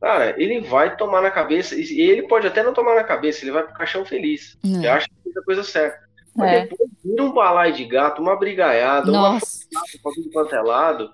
[0.01, 3.51] Cara, ele vai tomar na cabeça, e ele pode até não tomar na cabeça, ele
[3.51, 4.57] vai pro caixão feliz.
[4.63, 4.67] É.
[4.67, 5.99] Ele acha que fez a coisa certa.
[6.35, 6.61] Mas É.
[6.65, 10.61] depois vira um balai de gato, uma brigaiada, uma Nossa, foto pra tudo quanto é
[10.63, 11.13] lado.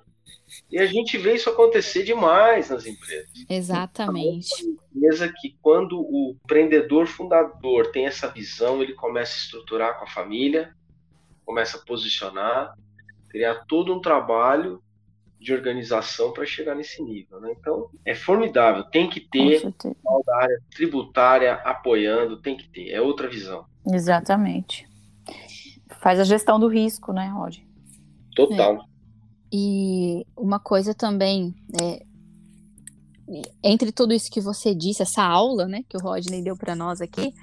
[0.71, 3.27] E a gente vê isso acontecer demais nas empresas.
[3.49, 4.53] exatamente.
[4.95, 10.09] Empresa que quando o empreendedor fundador tem essa visão, ele começa a estruturar com a
[10.09, 10.73] família,
[11.45, 12.73] começa a posicionar,
[13.33, 14.79] criar todo um trabalho
[15.39, 17.41] de organização para chegar nesse nível.
[17.41, 17.53] Né?
[17.59, 18.83] Então, é formidável.
[18.83, 22.91] Tem que ter pessoal da área tributária apoiando, tem que ter.
[22.91, 23.65] É outra visão.
[23.91, 24.87] Exatamente.
[25.99, 27.57] Faz a gestão do risco, né, Rod?
[28.35, 28.85] Total.
[29.51, 32.03] E uma coisa também, é,
[33.63, 37.01] entre tudo isso que você disse, essa aula, né, que o Rodney deu para nós
[37.01, 37.33] aqui,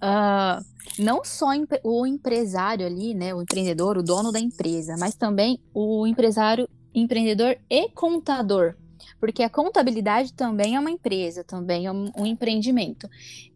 [0.00, 0.60] ah,
[0.98, 1.48] não só
[1.82, 7.56] o empresário ali, né, o empreendedor, o dono da empresa, mas também o empresário, empreendedor
[7.68, 8.74] e contador,
[9.20, 13.08] porque a contabilidade também é uma empresa, também é um, um empreendimento.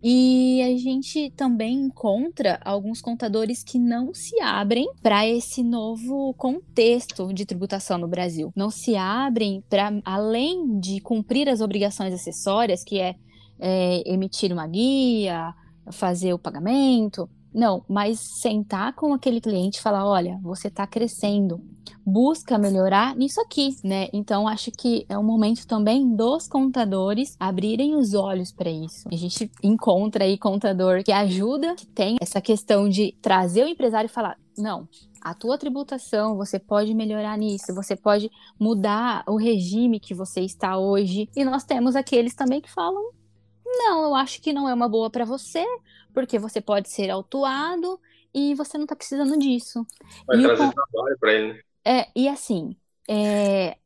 [0.03, 7.33] E a gente também encontra alguns contadores que não se abrem para esse novo contexto
[7.33, 8.53] de tributação no Brasil.
[8.57, 13.15] Não se abrem para, além de cumprir as obrigações acessórias, que é,
[13.61, 15.55] é, emitir uma guia,
[15.91, 17.29] fazer o pagamento.
[17.55, 21.61] Não, mas sentar com aquele cliente e falar: olha, você está crescendo,
[22.05, 24.09] busca melhorar nisso aqui, né?
[24.13, 29.07] Então acho que é um momento também dos contadores abrirem os olhos para isso.
[29.13, 34.09] A gente encontra aí contador que ajuda, que tem essa questão de trazer o empresário
[34.09, 34.89] e falar: não,
[35.21, 40.79] a tua tributação, você pode melhorar nisso, você pode mudar o regime que você está
[40.79, 41.29] hoje.
[41.37, 43.13] E nós temos aqueles também que falam:
[43.79, 45.65] não, eu acho que não é uma boa para você,
[46.13, 48.01] porque você pode ser autuado
[48.35, 49.87] e você não está precisando disso.
[50.27, 51.53] Vai E o trazer con- trabalho para ele.
[51.55, 51.61] né?
[51.85, 52.77] É, e assim,
[53.09, 53.77] é,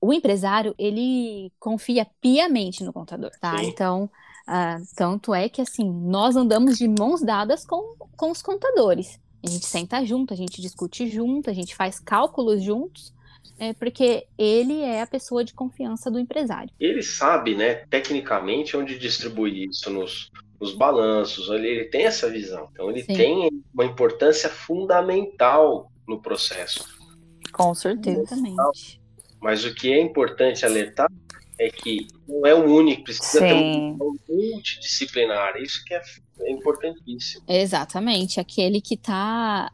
[0.00, 3.62] o empresário, ele confia piamente no contador, tá?
[3.62, 3.64] Sim.
[3.64, 4.10] Então,
[4.46, 9.20] ah, tanto é que, assim, nós andamos de mãos dadas com, com os contadores.
[9.44, 13.14] A gente senta junto, a gente discute junto, a gente faz cálculos juntos,
[13.58, 16.70] é, porque ele é a pessoa de confiança do empresário.
[16.78, 20.30] Ele sabe, né, tecnicamente, onde distribuir isso nos,
[20.60, 21.48] nos balanços.
[21.50, 22.68] Ele, ele tem essa visão.
[22.72, 23.14] Então, ele Sim.
[23.14, 26.84] tem uma importância fundamental no processo.
[27.52, 28.22] Com certeza.
[28.22, 29.00] Exatamente.
[29.40, 31.10] Mas o que é importante alertar
[31.58, 33.96] é que não é o único, precisa ter Sim.
[34.00, 35.56] uma visão multidisciplinar.
[35.56, 36.02] Isso que é,
[36.40, 37.44] é importantíssimo.
[37.48, 39.70] Exatamente, aquele que está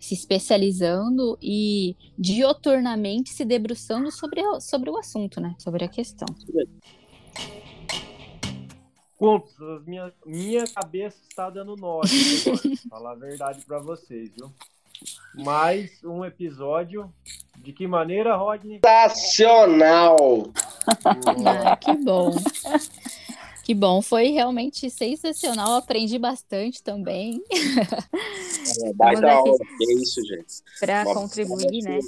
[0.00, 5.54] se especializando e dioturnamente se debruçando sobre, o- sobre o assunto, né?
[5.58, 6.26] Sobre a questão.
[9.20, 12.00] As minha, minha cabeça está dando nó.
[12.88, 14.50] Falar a verdade pra vocês, viu?
[15.34, 17.12] Mais um episódio.
[17.58, 18.80] De que maneira, Rodney?
[18.84, 20.16] Sensacional!
[21.46, 22.30] Ah, que bom.
[23.70, 25.74] Que bom, foi realmente sensacional.
[25.74, 28.90] Aprendi bastante também É,
[29.30, 29.58] aula.
[29.78, 30.60] Que isso, gente.
[30.80, 32.00] para contribuir, né?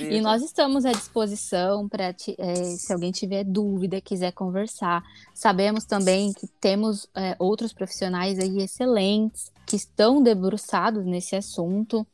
[0.00, 5.02] E nós estamos à disposição para se alguém tiver dúvida, quiser conversar.
[5.32, 12.06] Sabemos também que temos é, outros profissionais aí excelentes que estão debruçados nesse assunto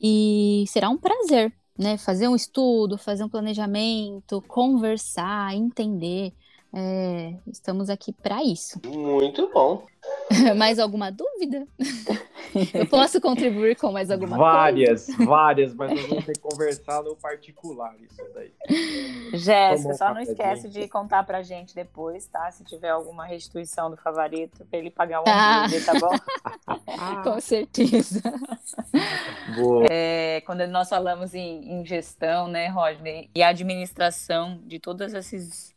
[0.00, 1.98] e será um prazer, né?
[1.98, 6.32] Fazer um estudo, fazer um planejamento, conversar, entender.
[6.78, 8.78] É, estamos aqui para isso.
[8.84, 9.86] Muito bom.
[10.56, 11.66] mais alguma dúvida?
[12.74, 17.16] Eu posso contribuir com mais alguma várias, várias, mas nós vamos ter que conversar no
[17.16, 18.52] particular isso daí.
[19.32, 22.50] Jéssica, só não esquece de contar pra gente depois, tá?
[22.50, 25.64] Se tiver alguma restituição do favorito, pra ele pagar um Ah.
[25.64, 26.08] hambúrguer, tá bom?
[26.08, 27.22] coisa?
[27.24, 28.22] Com certeza.
[29.56, 29.86] Boa.
[29.90, 35.74] É, quando nós falamos em, em gestão, né, Rodney, e administração de todos esses,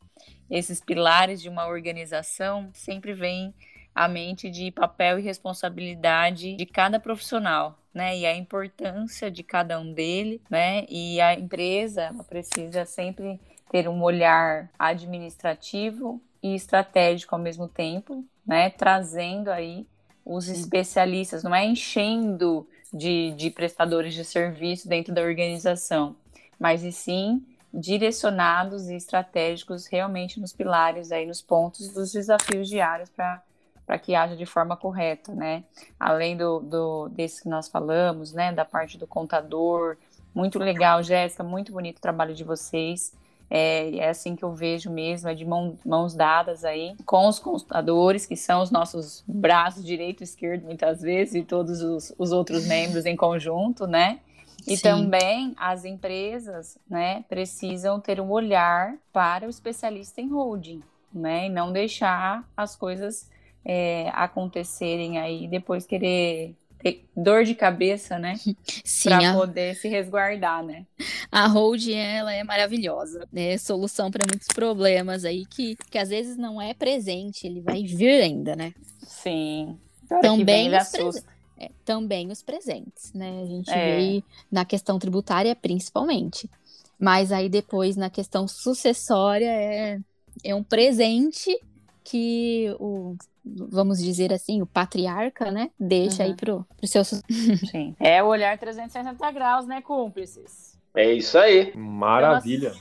[0.49, 3.53] esses pilares de uma organização, sempre vem
[3.93, 8.17] a mente de papel e responsabilidade de cada profissional, né?
[8.17, 10.85] E a importância de cada um dele, né?
[10.89, 13.39] E a empresa precisa sempre
[13.69, 18.69] ter um olhar administrativo e estratégico ao mesmo tempo, né?
[18.69, 19.85] Trazendo aí
[20.25, 26.15] os especialistas, não é enchendo de, de prestadores de serviço dentro da organização,
[26.59, 27.43] mas e sim
[27.73, 33.41] direcionados e estratégicos realmente nos pilares aí nos pontos dos desafios diários para
[33.85, 35.63] para que haja de forma correta, né?
[35.99, 38.51] Além do, do desse que nós falamos, né?
[38.51, 39.97] Da parte do contador,
[40.31, 43.17] muito legal, Jéssica, muito bonito o trabalho de vocês.
[43.49, 47.39] É, é, assim que eu vejo mesmo, é de mão, mãos dadas aí com os
[47.39, 52.31] contadores, que são os nossos braços direito e esquerdo, muitas vezes, e todos os, os
[52.31, 54.19] outros membros em conjunto, né?
[54.67, 54.83] E Sim.
[54.83, 60.81] também as empresas, né, precisam ter um olhar para o especialista em holding,
[61.13, 63.29] né, e não deixar as coisas
[63.63, 68.35] é, acontecerem aí depois querer ter dor de cabeça, né?
[69.03, 69.33] Para a...
[69.33, 70.85] poder se resguardar, né?
[71.31, 73.57] A holding, ela é maravilhosa, né?
[73.57, 78.21] Solução para muitos problemas aí que, que às vezes não é presente, ele vai vir
[78.21, 78.73] ainda, né?
[79.03, 79.77] Sim.
[80.21, 80.71] Também
[81.03, 81.23] os.
[81.59, 83.41] É, também os presentes, né?
[83.41, 83.97] A gente é.
[83.97, 86.49] vê na questão tributária principalmente.
[86.97, 89.99] Mas aí depois na questão sucessória é,
[90.43, 91.57] é um presente
[92.03, 96.29] que o vamos dizer assim, o patriarca, né, deixa uhum.
[96.29, 97.03] aí pro, pro seu...
[97.71, 100.77] Sim, é o olhar 360 graus, né, cúmplices?
[100.95, 101.71] É isso aí.
[101.75, 102.73] Maravilha.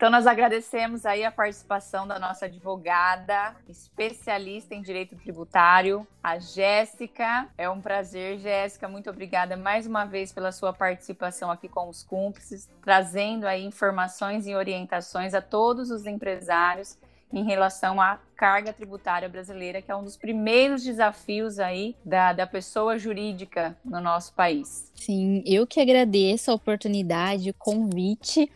[0.00, 7.46] Então, nós agradecemos aí a participação da nossa advogada, especialista em direito tributário, a Jéssica.
[7.58, 8.88] É um prazer, Jéssica.
[8.88, 14.46] Muito obrigada mais uma vez pela sua participação aqui com os cúmplices, trazendo aí informações
[14.46, 16.96] e orientações a todos os empresários
[17.30, 22.46] em relação à carga tributária brasileira, que é um dos primeiros desafios aí da, da
[22.46, 24.90] pessoa jurídica no nosso país.
[24.94, 28.50] Sim, eu que agradeço a oportunidade, o convite.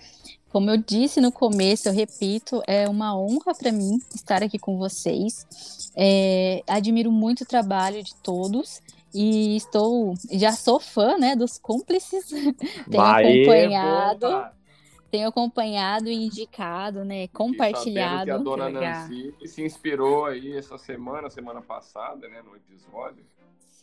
[0.54, 4.78] Como eu disse no começo, eu repito, é uma honra para mim estar aqui com
[4.78, 5.90] vocês.
[5.96, 8.80] É, admiro muito o trabalho de todos
[9.12, 12.26] e estou, já sou fã, né, dos cúmplices.
[12.88, 14.52] tenho Aê, acompanhado, boa.
[15.10, 18.22] tenho acompanhado e indicado, né, compartilhado.
[18.22, 23.26] E que a dona Nancy se inspirou aí essa semana, semana passada, né, no episódio.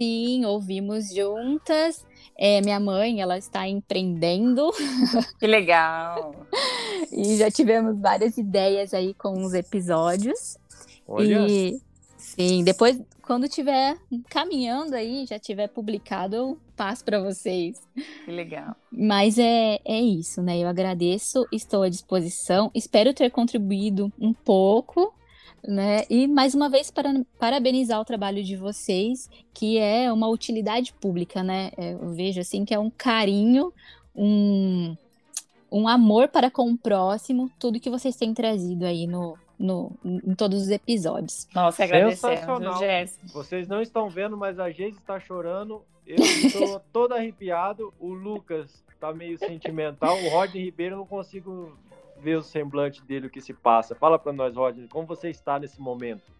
[0.01, 2.03] Sim, ouvimos juntas.
[2.35, 4.71] É, minha mãe, ela está empreendendo.
[5.37, 6.35] Que legal!
[7.11, 10.57] e já tivemos várias ideias aí com os episódios.
[11.07, 11.45] Olha.
[11.47, 11.79] E
[12.17, 13.95] sim, depois, quando tiver
[14.27, 17.79] caminhando aí, já tiver publicado, eu passo para vocês.
[18.25, 18.75] Que legal.
[18.91, 20.57] Mas é, é isso, né?
[20.57, 22.71] Eu agradeço, estou à disposição.
[22.73, 25.13] Espero ter contribuído um pouco
[25.67, 26.03] né?
[26.09, 27.09] E mais uma vez para,
[27.39, 31.71] parabenizar o trabalho de vocês, que é uma utilidade pública, né?
[31.77, 33.73] É, eu vejo assim que é um carinho,
[34.15, 34.95] um,
[35.71, 40.33] um amor para com o próximo, tudo que vocês têm trazido aí no, no, em
[40.35, 41.47] todos os episódios.
[41.53, 43.27] Nossa, agradecemos, Jéssica.
[43.33, 45.81] Vocês não estão vendo, mas a Geise está chorando.
[46.05, 47.93] Eu estou todo arrepiado.
[47.99, 50.17] O Lucas está meio sentimental.
[50.17, 51.77] O Rodney Ribeiro eu não consigo
[52.21, 53.95] ver o semblante dele, o que se passa.
[53.95, 56.31] Fala para nós, Rodney, como você está nesse momento?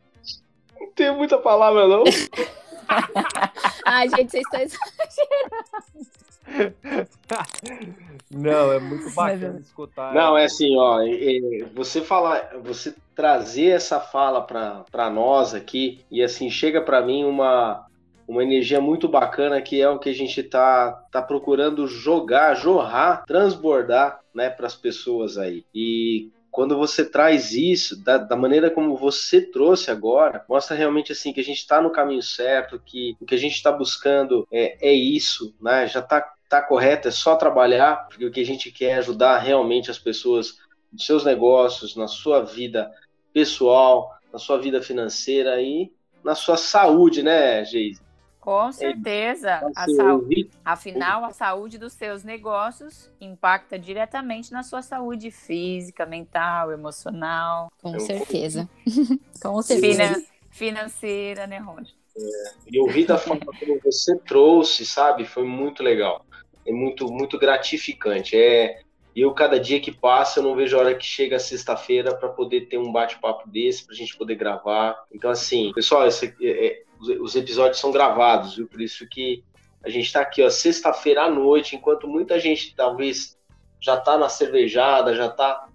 [0.80, 2.04] Não tenho muita palavra, não.
[3.86, 6.12] Ai, gente, vocês estão exagerando.
[8.34, 10.14] Não, é muito bacana escutar.
[10.14, 16.24] Não, é assim, ó, é, você falar, você trazer essa fala para nós aqui e
[16.24, 17.86] assim chega para mim uma
[18.28, 23.26] uma energia muito bacana que é o que a gente tá, tá procurando jogar, jorrar,
[23.26, 25.66] transbordar, né, para as pessoas aí.
[25.74, 31.32] E quando você traz isso, da, da, maneira como você trouxe agora, mostra realmente assim
[31.32, 34.90] que a gente está no caminho certo, que o que a gente está buscando é,
[34.90, 35.88] é isso, né?
[35.88, 39.38] Já está tá correto, é só trabalhar, porque o que a gente quer é ajudar
[39.38, 40.58] realmente as pessoas
[40.92, 42.92] nos seus negócios, na sua vida
[43.32, 45.90] pessoal, na sua vida financeira e
[46.22, 48.02] na sua saúde, né, Geise?
[48.42, 49.72] Com é, certeza.
[49.76, 56.72] A saúde, afinal, a saúde dos seus negócios impacta diretamente na sua saúde física, mental,
[56.72, 57.72] emocional.
[57.80, 58.68] Com certeza.
[59.42, 60.04] Com certeza.
[60.04, 61.94] Finan financeira, né, Roger?
[62.18, 62.22] É,
[62.70, 66.26] e ouvir da forma como você trouxe, sabe, foi muito legal.
[66.66, 68.36] É muito, muito gratificante.
[68.36, 68.82] É,
[69.16, 72.68] eu, cada dia que passa, eu não vejo a hora que chega sexta-feira para poder
[72.68, 75.02] ter um bate-papo desse, para a gente poder gravar.
[75.14, 78.68] Então, assim, pessoal, esse, é, é os episódios são gravados, viu?
[78.68, 79.44] Por isso que
[79.84, 83.38] a gente está aqui, ó, sexta-feira à noite, enquanto muita gente talvez
[83.80, 85.68] já tá na cervejada, já tá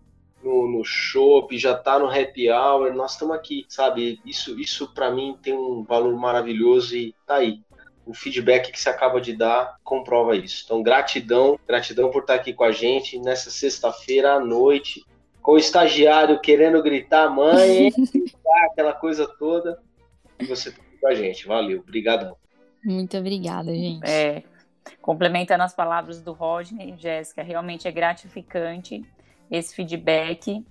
[0.42, 4.20] no, no shopping, já tá no happy hour, nós estamos aqui, sabe?
[4.24, 7.60] Isso, isso para mim tem um valor maravilhoso e tá aí.
[8.06, 10.62] O feedback que você acaba de dar comprova isso.
[10.64, 15.04] Então, gratidão, gratidão por estar aqui com a gente nessa sexta-feira à noite,
[15.42, 17.90] com o estagiário querendo gritar, mãe,
[18.70, 19.80] aquela coisa toda,
[20.38, 21.46] e você tá com a gente.
[21.46, 22.36] Valeu, obrigadão.
[22.84, 24.08] Muito obrigada, gente.
[24.08, 24.42] É,
[25.00, 29.04] complementando as palavras do Rodney, Jéssica, realmente é gratificante
[29.50, 30.64] esse feedback.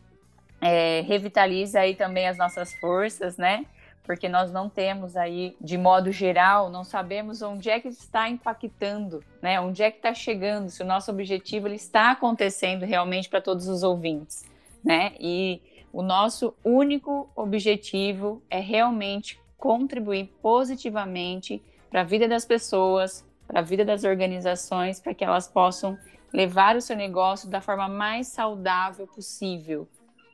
[0.62, 3.66] É, revitaliza aí também as nossas forças, né?
[4.04, 9.24] Porque nós não temos aí, de modo geral, não sabemos onde é que está impactando,
[9.42, 9.60] né?
[9.60, 13.68] Onde é que está chegando, se o nosso objetivo ele está acontecendo realmente para todos
[13.68, 14.46] os ouvintes,
[14.84, 15.14] né?
[15.20, 15.62] E
[15.92, 23.64] o nosso único objetivo é realmente contribuir positivamente para a vida das pessoas, para a
[23.64, 25.98] vida das organizações, para que elas possam
[26.34, 29.88] levar o seu negócio da forma mais saudável possível,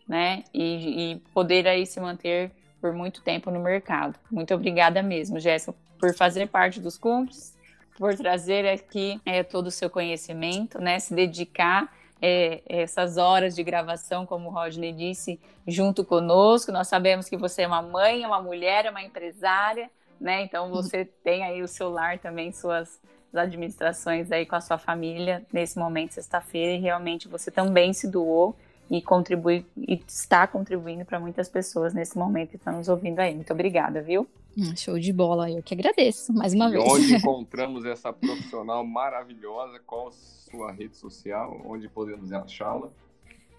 [0.07, 0.43] né?
[0.53, 4.17] E, e poder aí se manter por muito tempo no mercado.
[4.31, 7.55] Muito obrigada mesmo, Jéssica, por fazer parte dos cúmplices,
[7.95, 10.97] por trazer aqui é, todo o seu conhecimento, né?
[10.99, 16.71] Se dedicar é, essas horas de gravação, como o Rodney disse, junto conosco.
[16.71, 20.43] Nós sabemos que você é uma mãe, é uma mulher, é uma empresária, né?
[20.43, 22.99] Então você tem aí o seu lar também, suas
[23.33, 28.55] administrações aí com a sua família nesse momento, sexta-feira, e realmente você também se doou
[28.89, 33.33] e contribui e está contribuindo para muitas pessoas nesse momento que estão nos ouvindo aí.
[33.33, 34.27] Muito obrigada, viu?
[34.57, 36.83] Hum, show de bola, eu que agradeço mais uma e vez.
[36.85, 39.79] Onde encontramos essa profissional maravilhosa?
[39.85, 41.61] Qual a sua rede social?
[41.65, 42.89] Onde podemos achá-la?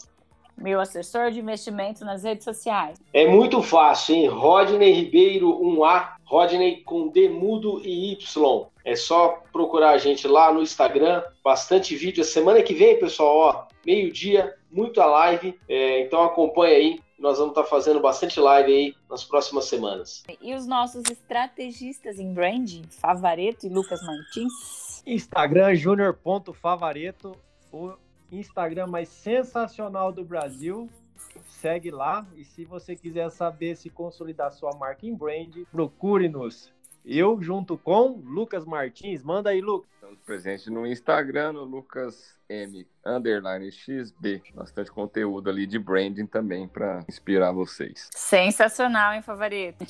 [0.57, 2.97] meu assessor de investimentos nas redes sociais?
[3.13, 4.27] É muito fácil, hein?
[4.27, 8.67] Rodney Ribeiro 1A, Rodney com D mudo e Y.
[8.85, 12.21] É só procurar a gente lá no Instagram, bastante vídeo.
[12.21, 15.59] A semana que vem, pessoal, ó, meio-dia, muita live.
[15.67, 20.23] É, então acompanha aí, nós vamos estar fazendo bastante live aí nas próximas semanas.
[20.41, 25.03] E os nossos estrategistas em branding, Favareto e Lucas Martins?
[25.05, 27.37] Instagram junior.favareto,
[27.71, 27.93] o
[28.31, 30.89] Instagram mais sensacional do Brasil.
[31.47, 36.73] Segue lá e se você quiser saber se consolidar sua marca em brand, procure-nos.
[37.05, 39.23] Eu junto com Lucas Martins.
[39.23, 39.89] Manda aí, Lucas.
[39.95, 44.41] Estamos presentes no Instagram, no Lucas M underline XB.
[44.53, 48.09] Bastante conteúdo ali de branding também para inspirar vocês.
[48.13, 49.85] Sensacional, hein, Favareto?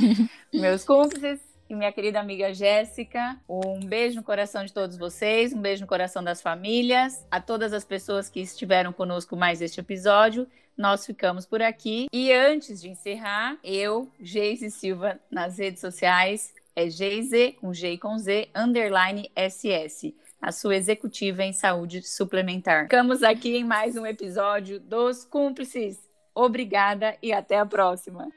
[0.52, 5.60] Meus cúmplices e minha querida amiga Jéssica, um beijo no coração de todos vocês, um
[5.60, 10.46] beijo no coração das famílias, a todas as pessoas que estiveram conosco mais este episódio.
[10.76, 12.06] Nós ficamos por aqui.
[12.12, 17.98] E antes de encerrar, eu, Geise Silva, nas redes sociais, é Geise, com G e
[17.98, 20.14] com Z, underline SS
[20.44, 22.82] a sua executiva em saúde suplementar.
[22.82, 25.98] Ficamos aqui em mais um episódio dos Cúmplices.
[26.34, 28.28] Obrigada e até a próxima.